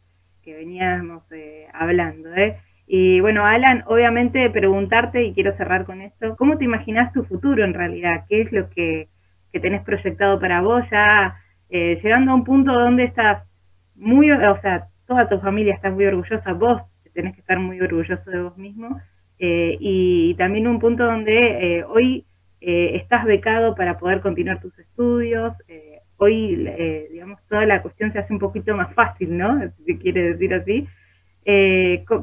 veníamos 0.47 1.25
eh, 1.33 1.67
hablando, 1.73 2.33
¿eh? 2.37 2.59
Y 2.87 3.19
bueno, 3.19 3.45
Alan, 3.45 3.83
obviamente 3.87 4.51
preguntarte, 4.51 5.25
y 5.25 5.35
quiero 5.35 5.57
cerrar 5.57 5.85
con 5.85 6.01
esto, 6.01 6.37
¿cómo 6.37 6.59
te 6.59 6.65
imaginas 6.65 7.13
tu 7.13 7.25
futuro 7.25 7.65
en 7.65 7.75
realidad? 7.75 8.25
¿Qué 8.29 8.43
es 8.43 8.53
lo 8.53 8.71
que, 8.71 9.09
que 9.53 9.59
tenés 9.59 9.83
proyectado 9.83 10.39
para 10.39 10.61
vos 10.61 10.85
ya 10.93 11.35
eh, 11.71 11.99
llegando 12.05 12.31
a 12.31 12.35
un 12.37 12.45
punto 12.45 12.73
donde 12.73 13.05
estás 13.05 13.43
muy, 13.97 14.31
o 14.31 14.61
sea, 14.61 14.89
toda 15.07 15.29
tu 15.29 15.39
familia 15.41 15.75
está 15.75 15.91
muy 15.91 16.07
orgullosa, 16.07 16.53
vos 16.53 16.83
tenés 17.13 17.35
que 17.35 17.41
estar 17.41 17.59
muy 17.59 17.81
orgulloso 17.81 18.31
de 18.31 18.43
vos 18.43 18.57
mismo, 18.57 19.01
eh, 19.45 19.77
y, 19.81 20.35
también 20.35 20.69
un 20.69 20.79
punto 20.79 21.05
donde 21.05 21.79
eh, 21.79 21.85
hoy 21.85 22.25
eh, 22.61 22.93
estás 22.95 23.25
becado 23.25 23.75
para 23.75 23.99
poder 23.99 24.21
continuar 24.21 24.61
tus 24.61 24.79
estudios, 24.79 25.53
hoy, 26.19 26.55
digamos, 27.11 27.41
toda 27.49 27.67
la 27.67 27.83
cuestión 27.83 28.13
se 28.13 28.21
hace 28.21 28.33
un 28.33 28.39
poquito 28.39 28.77
más 28.77 28.95
fácil, 28.95 29.37
¿no? 29.37 29.61
Si 29.85 29.99
quiere 29.99 30.35
decir 30.35 30.55
así. 30.55 30.87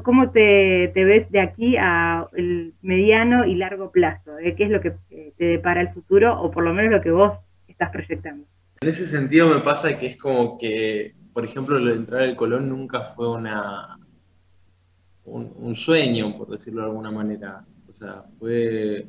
¿Cómo 0.02 0.30
te, 0.30 0.90
ves 0.94 1.30
de 1.30 1.40
aquí 1.40 1.76
a 1.76 2.26
el 2.34 2.72
mediano 2.80 3.44
y 3.44 3.56
largo 3.56 3.92
plazo? 3.92 4.30
¿Qué 4.56 4.64
es 4.64 4.70
lo 4.70 4.80
que 4.80 4.94
te 5.36 5.44
depara 5.44 5.82
el 5.82 5.90
futuro 5.90 6.40
o 6.40 6.50
por 6.50 6.64
lo 6.64 6.72
menos 6.72 6.92
lo 6.92 7.02
que 7.02 7.10
vos 7.10 7.38
estás 7.68 7.90
proyectando? 7.90 8.46
En 8.80 8.88
ese 8.88 9.06
sentido 9.06 9.54
me 9.54 9.60
pasa 9.60 9.98
que 9.98 10.06
es 10.06 10.16
como 10.16 10.56
que 10.56 11.12
por 11.32 11.44
ejemplo, 11.44 11.78
lo 11.78 11.86
de 11.90 11.96
entrar 11.96 12.22
al 12.22 12.36
Colón 12.36 12.68
nunca 12.68 13.02
fue 13.04 13.28
una 13.28 13.98
un, 15.24 15.76
sueño, 15.76 16.36
por 16.36 16.48
decirlo 16.48 16.82
de 16.82 16.88
alguna 16.88 17.10
manera. 17.10 17.64
O 17.88 17.94
sea, 17.94 18.24
fue, 18.38 19.08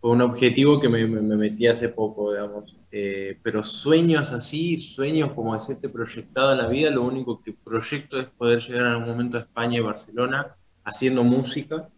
fue 0.00 0.10
un 0.10 0.20
objetivo 0.22 0.80
que 0.80 0.88
me, 0.88 1.06
metí 1.06 1.66
hace 1.66 1.88
poco, 1.88 2.32
digamos. 2.32 2.76
Eh, 2.90 3.38
pero 3.42 3.64
sueños 3.64 4.32
así, 4.32 4.78
sueños 4.78 5.32
como 5.32 5.54
hacerte 5.54 5.88
proyectado 5.88 6.52
en 6.52 6.58
la 6.58 6.68
vida, 6.68 6.90
lo 6.90 7.02
único 7.02 7.42
que 7.42 7.52
proyecto 7.52 8.18
es 8.18 8.26
poder 8.26 8.60
llegar 8.60 8.82
en 8.82 8.92
algún 8.92 9.08
momento 9.08 9.38
a 9.38 9.40
España 9.40 9.78
y 9.78 9.80
Barcelona 9.80 10.56
haciendo 10.84 11.24
música, 11.24 11.88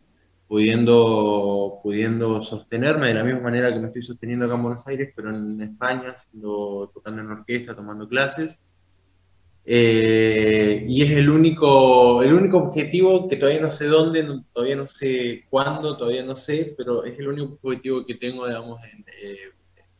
pudiendo, 0.46 1.80
pudiendo 1.82 2.40
sostenerme 2.40 3.08
de 3.08 3.14
la 3.14 3.24
misma 3.24 3.40
manera 3.40 3.72
que 3.72 3.80
me 3.80 3.88
estoy 3.88 4.02
sosteniendo 4.02 4.44
acá 4.44 4.54
en 4.54 4.62
Buenos 4.62 4.86
Aires, 4.86 5.12
pero 5.16 5.30
en 5.30 5.60
España, 5.60 6.14
tocando 6.92 7.22
en 7.22 7.30
orquesta, 7.30 7.74
tomando 7.74 8.08
clases. 8.08 8.64
Eh, 9.66 10.84
y 10.86 11.02
es 11.02 11.10
el 11.12 11.30
único, 11.30 12.22
el 12.22 12.34
único 12.34 12.58
objetivo 12.58 13.26
que 13.28 13.36
todavía 13.36 13.62
no 13.62 13.70
sé 13.70 13.86
dónde, 13.86 14.42
todavía 14.52 14.76
no 14.76 14.86
sé 14.86 15.44
cuándo, 15.48 15.96
todavía 15.96 16.22
no 16.22 16.34
sé, 16.34 16.74
pero 16.76 17.04
es 17.04 17.18
el 17.18 17.28
único 17.28 17.58
objetivo 17.62 18.04
que 18.04 18.16
tengo, 18.16 18.46
digamos, 18.46 18.78
eh, 19.22 19.36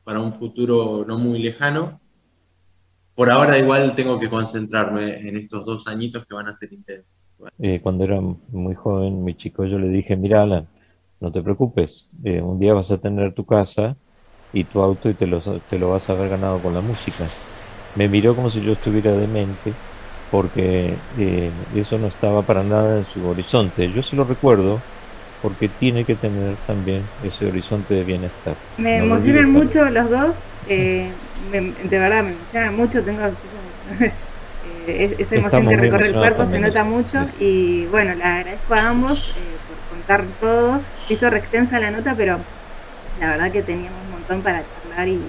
para 0.04 0.20
un 0.20 0.32
futuro 0.32 1.04
no 1.06 1.18
muy 1.18 1.38
lejano. 1.38 1.98
Por 3.14 3.30
ahora 3.30 3.58
igual 3.58 3.94
tengo 3.94 4.18
que 4.20 4.28
concentrarme 4.28 5.26
en 5.26 5.36
estos 5.38 5.64
dos 5.64 5.86
añitos 5.86 6.26
que 6.26 6.34
van 6.34 6.48
a 6.48 6.56
ser 6.56 6.72
intensos. 6.72 7.10
Eh, 7.58 7.80
cuando 7.82 8.04
era 8.04 8.20
muy 8.20 8.74
joven, 8.74 9.22
muy 9.22 9.34
chico, 9.34 9.64
yo 9.64 9.78
le 9.78 9.88
dije, 9.88 10.16
mira 10.16 10.42
Alan, 10.42 10.66
no 11.20 11.32
te 11.32 11.42
preocupes, 11.42 12.06
un 12.22 12.58
día 12.58 12.74
vas 12.74 12.90
a 12.90 12.98
tener 12.98 13.34
tu 13.34 13.46
casa 13.46 13.96
y 14.52 14.64
tu 14.64 14.80
auto 14.80 15.08
y 15.08 15.14
te 15.14 15.26
lo, 15.26 15.40
te 15.40 15.78
lo 15.78 15.90
vas 15.90 16.08
a 16.08 16.12
haber 16.12 16.28
ganado 16.28 16.58
con 16.60 16.74
la 16.74 16.80
música 16.80 17.26
me 17.94 18.08
miró 18.08 18.34
como 18.34 18.50
si 18.50 18.60
yo 18.60 18.72
estuviera 18.72 19.12
demente 19.12 19.72
porque 20.30 20.94
eh, 21.18 21.50
eso 21.76 21.96
no 21.96 22.08
estaba 22.08 22.42
para 22.42 22.64
nada 22.64 22.98
en 22.98 23.06
su 23.06 23.24
horizonte. 23.24 23.90
Yo 23.92 24.02
se 24.02 24.16
lo 24.16 24.24
recuerdo 24.24 24.80
porque 25.42 25.68
tiene 25.68 26.04
que 26.04 26.16
tener 26.16 26.56
también 26.66 27.02
ese 27.22 27.46
horizonte 27.46 27.94
de 27.94 28.02
bienestar. 28.02 28.56
Me 28.78 28.98
emocionan 28.98 29.52
mucho 29.52 29.84
los 29.84 30.10
dos, 30.10 30.34
eh, 30.68 31.08
de 31.52 31.98
verdad 31.98 32.24
me 32.24 32.30
emocionan 32.30 32.76
mucho, 32.76 33.02
tengo 33.02 33.20
eh, 34.88 35.16
esa 35.18 35.36
emoción 35.36 35.68
que 35.68 35.76
recorre 35.76 36.08
el 36.08 36.14
cuerpo, 36.14 36.46
se 36.50 36.58
nota 36.58 36.82
mucho 36.82 37.28
y 37.38 37.86
bueno, 37.86 38.14
le 38.14 38.24
agradezco 38.24 38.74
a 38.74 38.88
ambos 38.88 39.34
por 39.68 39.96
contar 39.96 40.24
todo, 40.40 40.80
hizo 41.08 41.30
re 41.30 41.38
extensa 41.38 41.78
la 41.78 41.92
nota, 41.92 42.14
pero 42.16 42.38
la 43.20 43.28
verdad 43.28 43.52
que 43.52 43.62
teníamos 43.62 44.00
un 44.06 44.12
montón 44.12 44.42
para 44.42 44.64
charlar 44.64 45.06
y, 45.06 45.20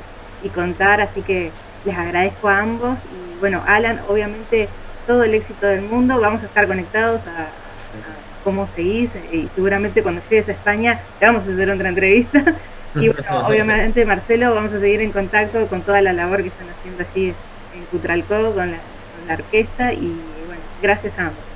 y 0.44 0.50
contar, 0.50 1.02
así 1.02 1.22
que 1.22 1.52
les 1.86 1.98
agradezco 1.98 2.50
a 2.50 2.60
ambos 2.60 2.98
y 3.12 3.40
bueno, 3.40 3.64
Alan, 3.66 4.02
obviamente 4.08 4.68
todo 5.08 5.24
el 5.24 5.34
éxito 5.36 5.68
del 5.68 5.82
mundo, 5.82 6.20
vamos 6.20 6.42
a 6.42 6.46
estar 6.46 6.68
conectados 6.68 7.22
a, 7.28 7.48
cómo 8.44 8.70
seguís 8.76 9.10
y 9.32 9.50
seguramente 9.56 10.04
cuando 10.04 10.22
llegues 10.30 10.48
a 10.50 10.52
España 10.52 11.00
te 11.20 11.26
vamos 11.26 11.48
a 11.48 11.52
hacer 11.52 11.68
otra 11.68 11.90
entrevista 11.90 12.44
y 12.96 13.10
bueno, 13.10 13.48
obviamente 13.48 14.06
Marcelo, 14.06 14.54
vamos 14.54 14.72
a 14.72 14.80
seguir 14.80 15.02
en 15.02 15.12
contacto 15.12 15.66
con 15.66 15.82
toda 15.82 16.00
la 16.02 16.14
labor 16.14 16.44
que 16.44 16.50
están 16.50 16.68
haciendo 16.70 17.04
allí 17.04 17.34
en 17.74 17.86
Cutralco 17.86 18.54
con 18.54 18.72
la, 18.72 18.78
con 18.78 19.28
la 19.28 19.34
orquesta 19.34 19.94
y 19.94 20.22
bueno, 20.46 20.62
gracias 20.80 21.18
a 21.18 21.22
ambos. 21.24 21.55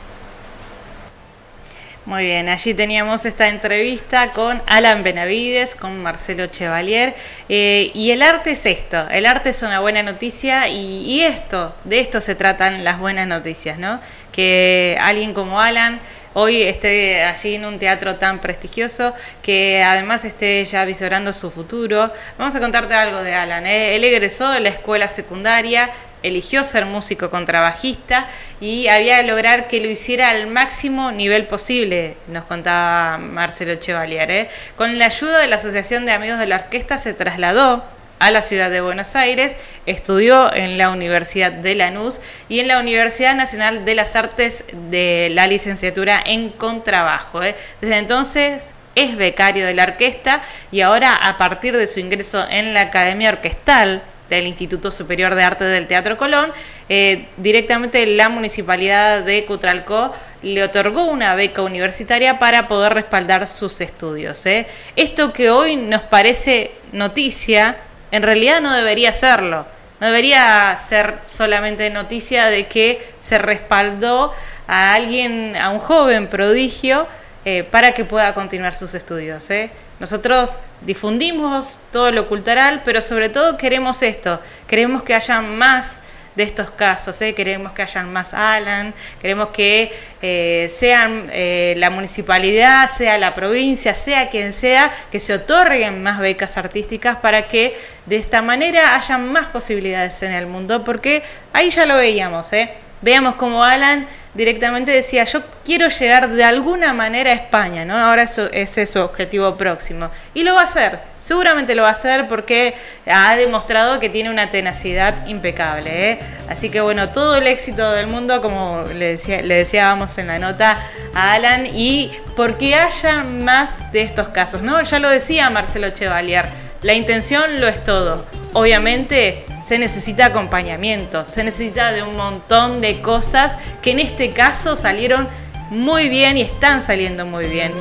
Muy 2.09 2.25
bien, 2.25 2.49
allí 2.49 2.73
teníamos 2.73 3.27
esta 3.27 3.49
entrevista 3.49 4.31
con 4.31 4.63
Alan 4.65 5.03
Benavides, 5.03 5.75
con 5.75 6.01
Marcelo 6.01 6.47
Chevalier. 6.47 7.13
Eh, 7.49 7.91
y 7.93 8.09
el 8.09 8.23
arte 8.23 8.53
es 8.53 8.65
esto, 8.65 9.07
el 9.11 9.27
arte 9.27 9.51
es 9.51 9.61
una 9.61 9.79
buena 9.79 10.01
noticia 10.01 10.67
y, 10.69 11.21
esto, 11.21 11.75
de 11.83 11.99
esto 11.99 12.19
se 12.19 12.33
tratan 12.33 12.83
las 12.83 12.97
buenas 12.97 13.27
noticias, 13.27 13.77
¿no? 13.77 14.01
Que 14.31 14.97
alguien 14.99 15.35
como 15.35 15.61
Alan 15.61 15.99
hoy 16.33 16.63
esté 16.63 17.23
allí 17.23 17.53
en 17.55 17.65
un 17.65 17.77
teatro 17.77 18.15
tan 18.15 18.41
prestigioso, 18.41 19.13
que 19.43 19.83
además 19.83 20.25
esté 20.25 20.65
ya 20.65 20.85
visorando 20.85 21.31
su 21.31 21.51
futuro. 21.51 22.11
Vamos 22.39 22.55
a 22.55 22.59
contarte 22.59 22.95
algo 22.95 23.21
de 23.21 23.35
Alan. 23.35 23.67
¿eh? 23.67 23.95
Él 23.95 24.03
egresó 24.03 24.49
de 24.49 24.61
la 24.61 24.69
escuela 24.69 25.07
secundaria, 25.07 25.91
eligió 26.23 26.63
ser 26.63 26.85
músico 26.85 27.29
contrabajista 27.29 28.27
y 28.59 28.87
había 28.87 29.17
de 29.17 29.23
lograr 29.23 29.67
que 29.67 29.79
lo 29.79 29.87
hiciera 29.87 30.29
al 30.29 30.47
máximo 30.47 31.11
nivel 31.11 31.47
posible, 31.47 32.17
nos 32.27 32.45
contaba 32.45 33.17
Marcelo 33.17 33.75
Chevalier. 33.75 34.29
¿eh? 34.31 34.49
Con 34.75 34.97
la 34.99 35.05
ayuda 35.05 35.39
de 35.39 35.47
la 35.47 35.55
Asociación 35.55 36.05
de 36.05 36.11
Amigos 36.11 36.39
de 36.39 36.47
la 36.47 36.57
Orquesta 36.57 36.97
se 36.97 37.13
trasladó 37.13 37.83
a 38.19 38.31
la 38.31 38.41
ciudad 38.41 38.69
de 38.69 38.81
Buenos 38.81 39.15
Aires, 39.15 39.55
estudió 39.85 40.53
en 40.53 40.77
la 40.77 40.89
Universidad 40.89 41.53
de 41.53 41.73
Lanús 41.75 42.19
y 42.49 42.59
en 42.59 42.67
la 42.67 42.79
Universidad 42.79 43.33
Nacional 43.33 43.85
de 43.85 43.95
las 43.95 44.17
Artes 44.17 44.65
de 44.89 45.29
la 45.31 45.47
licenciatura 45.47 46.21
en 46.25 46.49
contrabajo. 46.49 47.41
¿eh? 47.41 47.55
Desde 47.79 47.97
entonces 47.97 48.73
es 48.95 49.15
becario 49.15 49.65
de 49.65 49.73
la 49.73 49.83
orquesta 49.83 50.41
y 50.71 50.81
ahora 50.81 51.15
a 51.15 51.37
partir 51.37 51.77
de 51.77 51.87
su 51.87 52.01
ingreso 52.01 52.45
en 52.49 52.73
la 52.73 52.81
Academia 52.81 53.29
Orquestal 53.29 54.03
del 54.29 54.47
Instituto 54.47 54.91
Superior 54.91 55.35
de 55.35 55.43
Arte 55.43 55.63
del 55.65 55.87
Teatro 55.87 56.17
Colón, 56.17 56.51
eh, 56.87 57.27
directamente 57.37 58.05
la 58.05 58.29
Municipalidad 58.29 59.23
de 59.23 59.45
Cutralcó 59.45 60.13
le 60.41 60.63
otorgó 60.63 61.05
una 61.05 61.35
beca 61.35 61.61
universitaria 61.61 62.39
para 62.39 62.67
poder 62.67 62.93
respaldar 62.93 63.47
sus 63.47 63.81
estudios. 63.81 64.45
¿eh? 64.45 64.67
Esto 64.95 65.33
que 65.33 65.49
hoy 65.49 65.75
nos 65.75 66.01
parece 66.03 66.71
noticia, 66.91 67.77
en 68.11 68.23
realidad 68.23 68.61
no 68.61 68.73
debería 68.73 69.11
serlo. 69.11 69.65
No 69.99 70.07
debería 70.07 70.75
ser 70.77 71.15
solamente 71.23 71.89
noticia 71.89 72.45
de 72.45 72.67
que 72.67 73.05
se 73.19 73.37
respaldó 73.37 74.33
a 74.67 74.93
alguien, 74.93 75.57
a 75.57 75.69
un 75.71 75.79
joven 75.79 76.27
prodigio, 76.27 77.05
eh, 77.43 77.63
para 77.63 77.93
que 77.93 78.05
pueda 78.05 78.33
continuar 78.33 78.73
sus 78.73 78.93
estudios. 78.93 79.49
¿eh? 79.49 79.71
Nosotros 79.99 80.59
difundimos 80.81 81.79
todo 81.91 82.11
lo 82.11 82.27
cultural, 82.27 82.81
pero 82.85 83.01
sobre 83.01 83.29
todo 83.29 83.57
queremos 83.57 84.01
esto, 84.01 84.41
queremos 84.67 85.03
que 85.03 85.13
haya 85.13 85.41
más 85.41 86.01
de 86.35 86.43
estos 86.43 86.71
casos, 86.71 87.21
¿eh? 87.21 87.35
queremos 87.35 87.73
que 87.73 87.81
haya 87.81 88.03
más 88.03 88.33
Alan, 88.33 88.93
queremos 89.21 89.49
que 89.49 89.91
eh, 90.21 90.67
sean 90.69 91.27
eh, 91.33 91.73
la 91.75 91.89
municipalidad, 91.89 92.87
sea 92.87 93.17
la 93.17 93.33
provincia, 93.33 93.93
sea 93.93 94.29
quien 94.29 94.53
sea, 94.53 94.93
que 95.11 95.19
se 95.19 95.33
otorguen 95.33 96.01
más 96.01 96.17
becas 96.19 96.55
artísticas 96.55 97.17
para 97.17 97.47
que 97.49 97.77
de 98.05 98.15
esta 98.15 98.41
manera 98.41 98.95
haya 98.95 99.17
más 99.17 99.47
posibilidades 99.47 100.23
en 100.23 100.31
el 100.31 100.47
mundo, 100.47 100.85
porque 100.85 101.23
ahí 101.51 101.71
ya 101.71 101.85
lo 101.85 101.97
veíamos, 101.97 102.53
¿eh? 102.53 102.71
veamos 103.01 103.35
cómo 103.35 103.63
Alan 103.63 104.07
directamente 104.33 104.91
decía, 104.91 105.23
yo 105.23 105.41
quiero 105.65 105.87
llegar 105.87 106.29
de 106.29 106.43
alguna 106.43 106.93
manera 106.93 107.31
a 107.31 107.33
España, 107.33 107.83
¿no? 107.83 107.97
Ahora 107.97 108.23
eso, 108.23 108.49
ese 108.51 108.83
es 108.83 108.91
su 108.91 108.99
objetivo 108.99 109.55
próximo. 109.57 110.09
Y 110.33 110.43
lo 110.43 110.55
va 110.55 110.61
a 110.61 110.65
hacer, 110.65 110.99
seguramente 111.19 111.73
lo 111.73 111.83
va 111.83 111.89
a 111.89 111.93
hacer 111.93 112.27
porque 112.27 112.75
ha 113.07 113.35
demostrado 113.35 113.99
que 113.99 114.09
tiene 114.09 114.29
una 114.29 114.51
tenacidad 114.51 115.25
impecable. 115.27 116.11
¿eh? 116.11 116.19
Así 116.47 116.69
que 116.69 116.79
bueno, 116.81 117.09
todo 117.09 117.37
el 117.37 117.47
éxito 117.47 117.91
del 117.91 118.07
mundo, 118.07 118.41
como 118.41 118.83
le, 118.93 119.05
decía, 119.11 119.41
le 119.41 119.55
decíamos 119.55 120.17
en 120.19 120.27
la 120.27 120.37
nota 120.37 120.79
a 121.13 121.33
Alan, 121.33 121.65
y 121.65 122.11
porque 122.35 122.75
haya 122.75 123.23
más 123.23 123.91
de 123.91 124.01
estos 124.01 124.29
casos, 124.29 124.61
¿no? 124.61 124.81
Ya 124.83 124.99
lo 124.99 125.09
decía 125.09 125.49
Marcelo 125.49 125.89
Chevalier, 125.89 126.45
la 126.81 126.93
intención 126.93 127.59
lo 127.59 127.67
es 127.67 127.83
todo. 127.83 128.25
Obviamente 128.53 129.45
se 129.63 129.77
necesita 129.77 130.27
acompañamiento, 130.27 131.25
se 131.25 131.43
necesita 131.43 131.91
de 131.91 132.03
un 132.03 132.15
montón 132.15 132.79
de 132.79 133.01
cosas 133.01 133.57
que 133.81 133.91
en 133.91 133.99
este 133.99 134.31
caso 134.31 134.75
salieron 134.75 135.27
muy 135.69 136.09
bien 136.09 136.37
y 136.37 136.41
están 136.41 136.81
saliendo 136.81 137.25
muy 137.25 137.45
bien. 137.45 137.73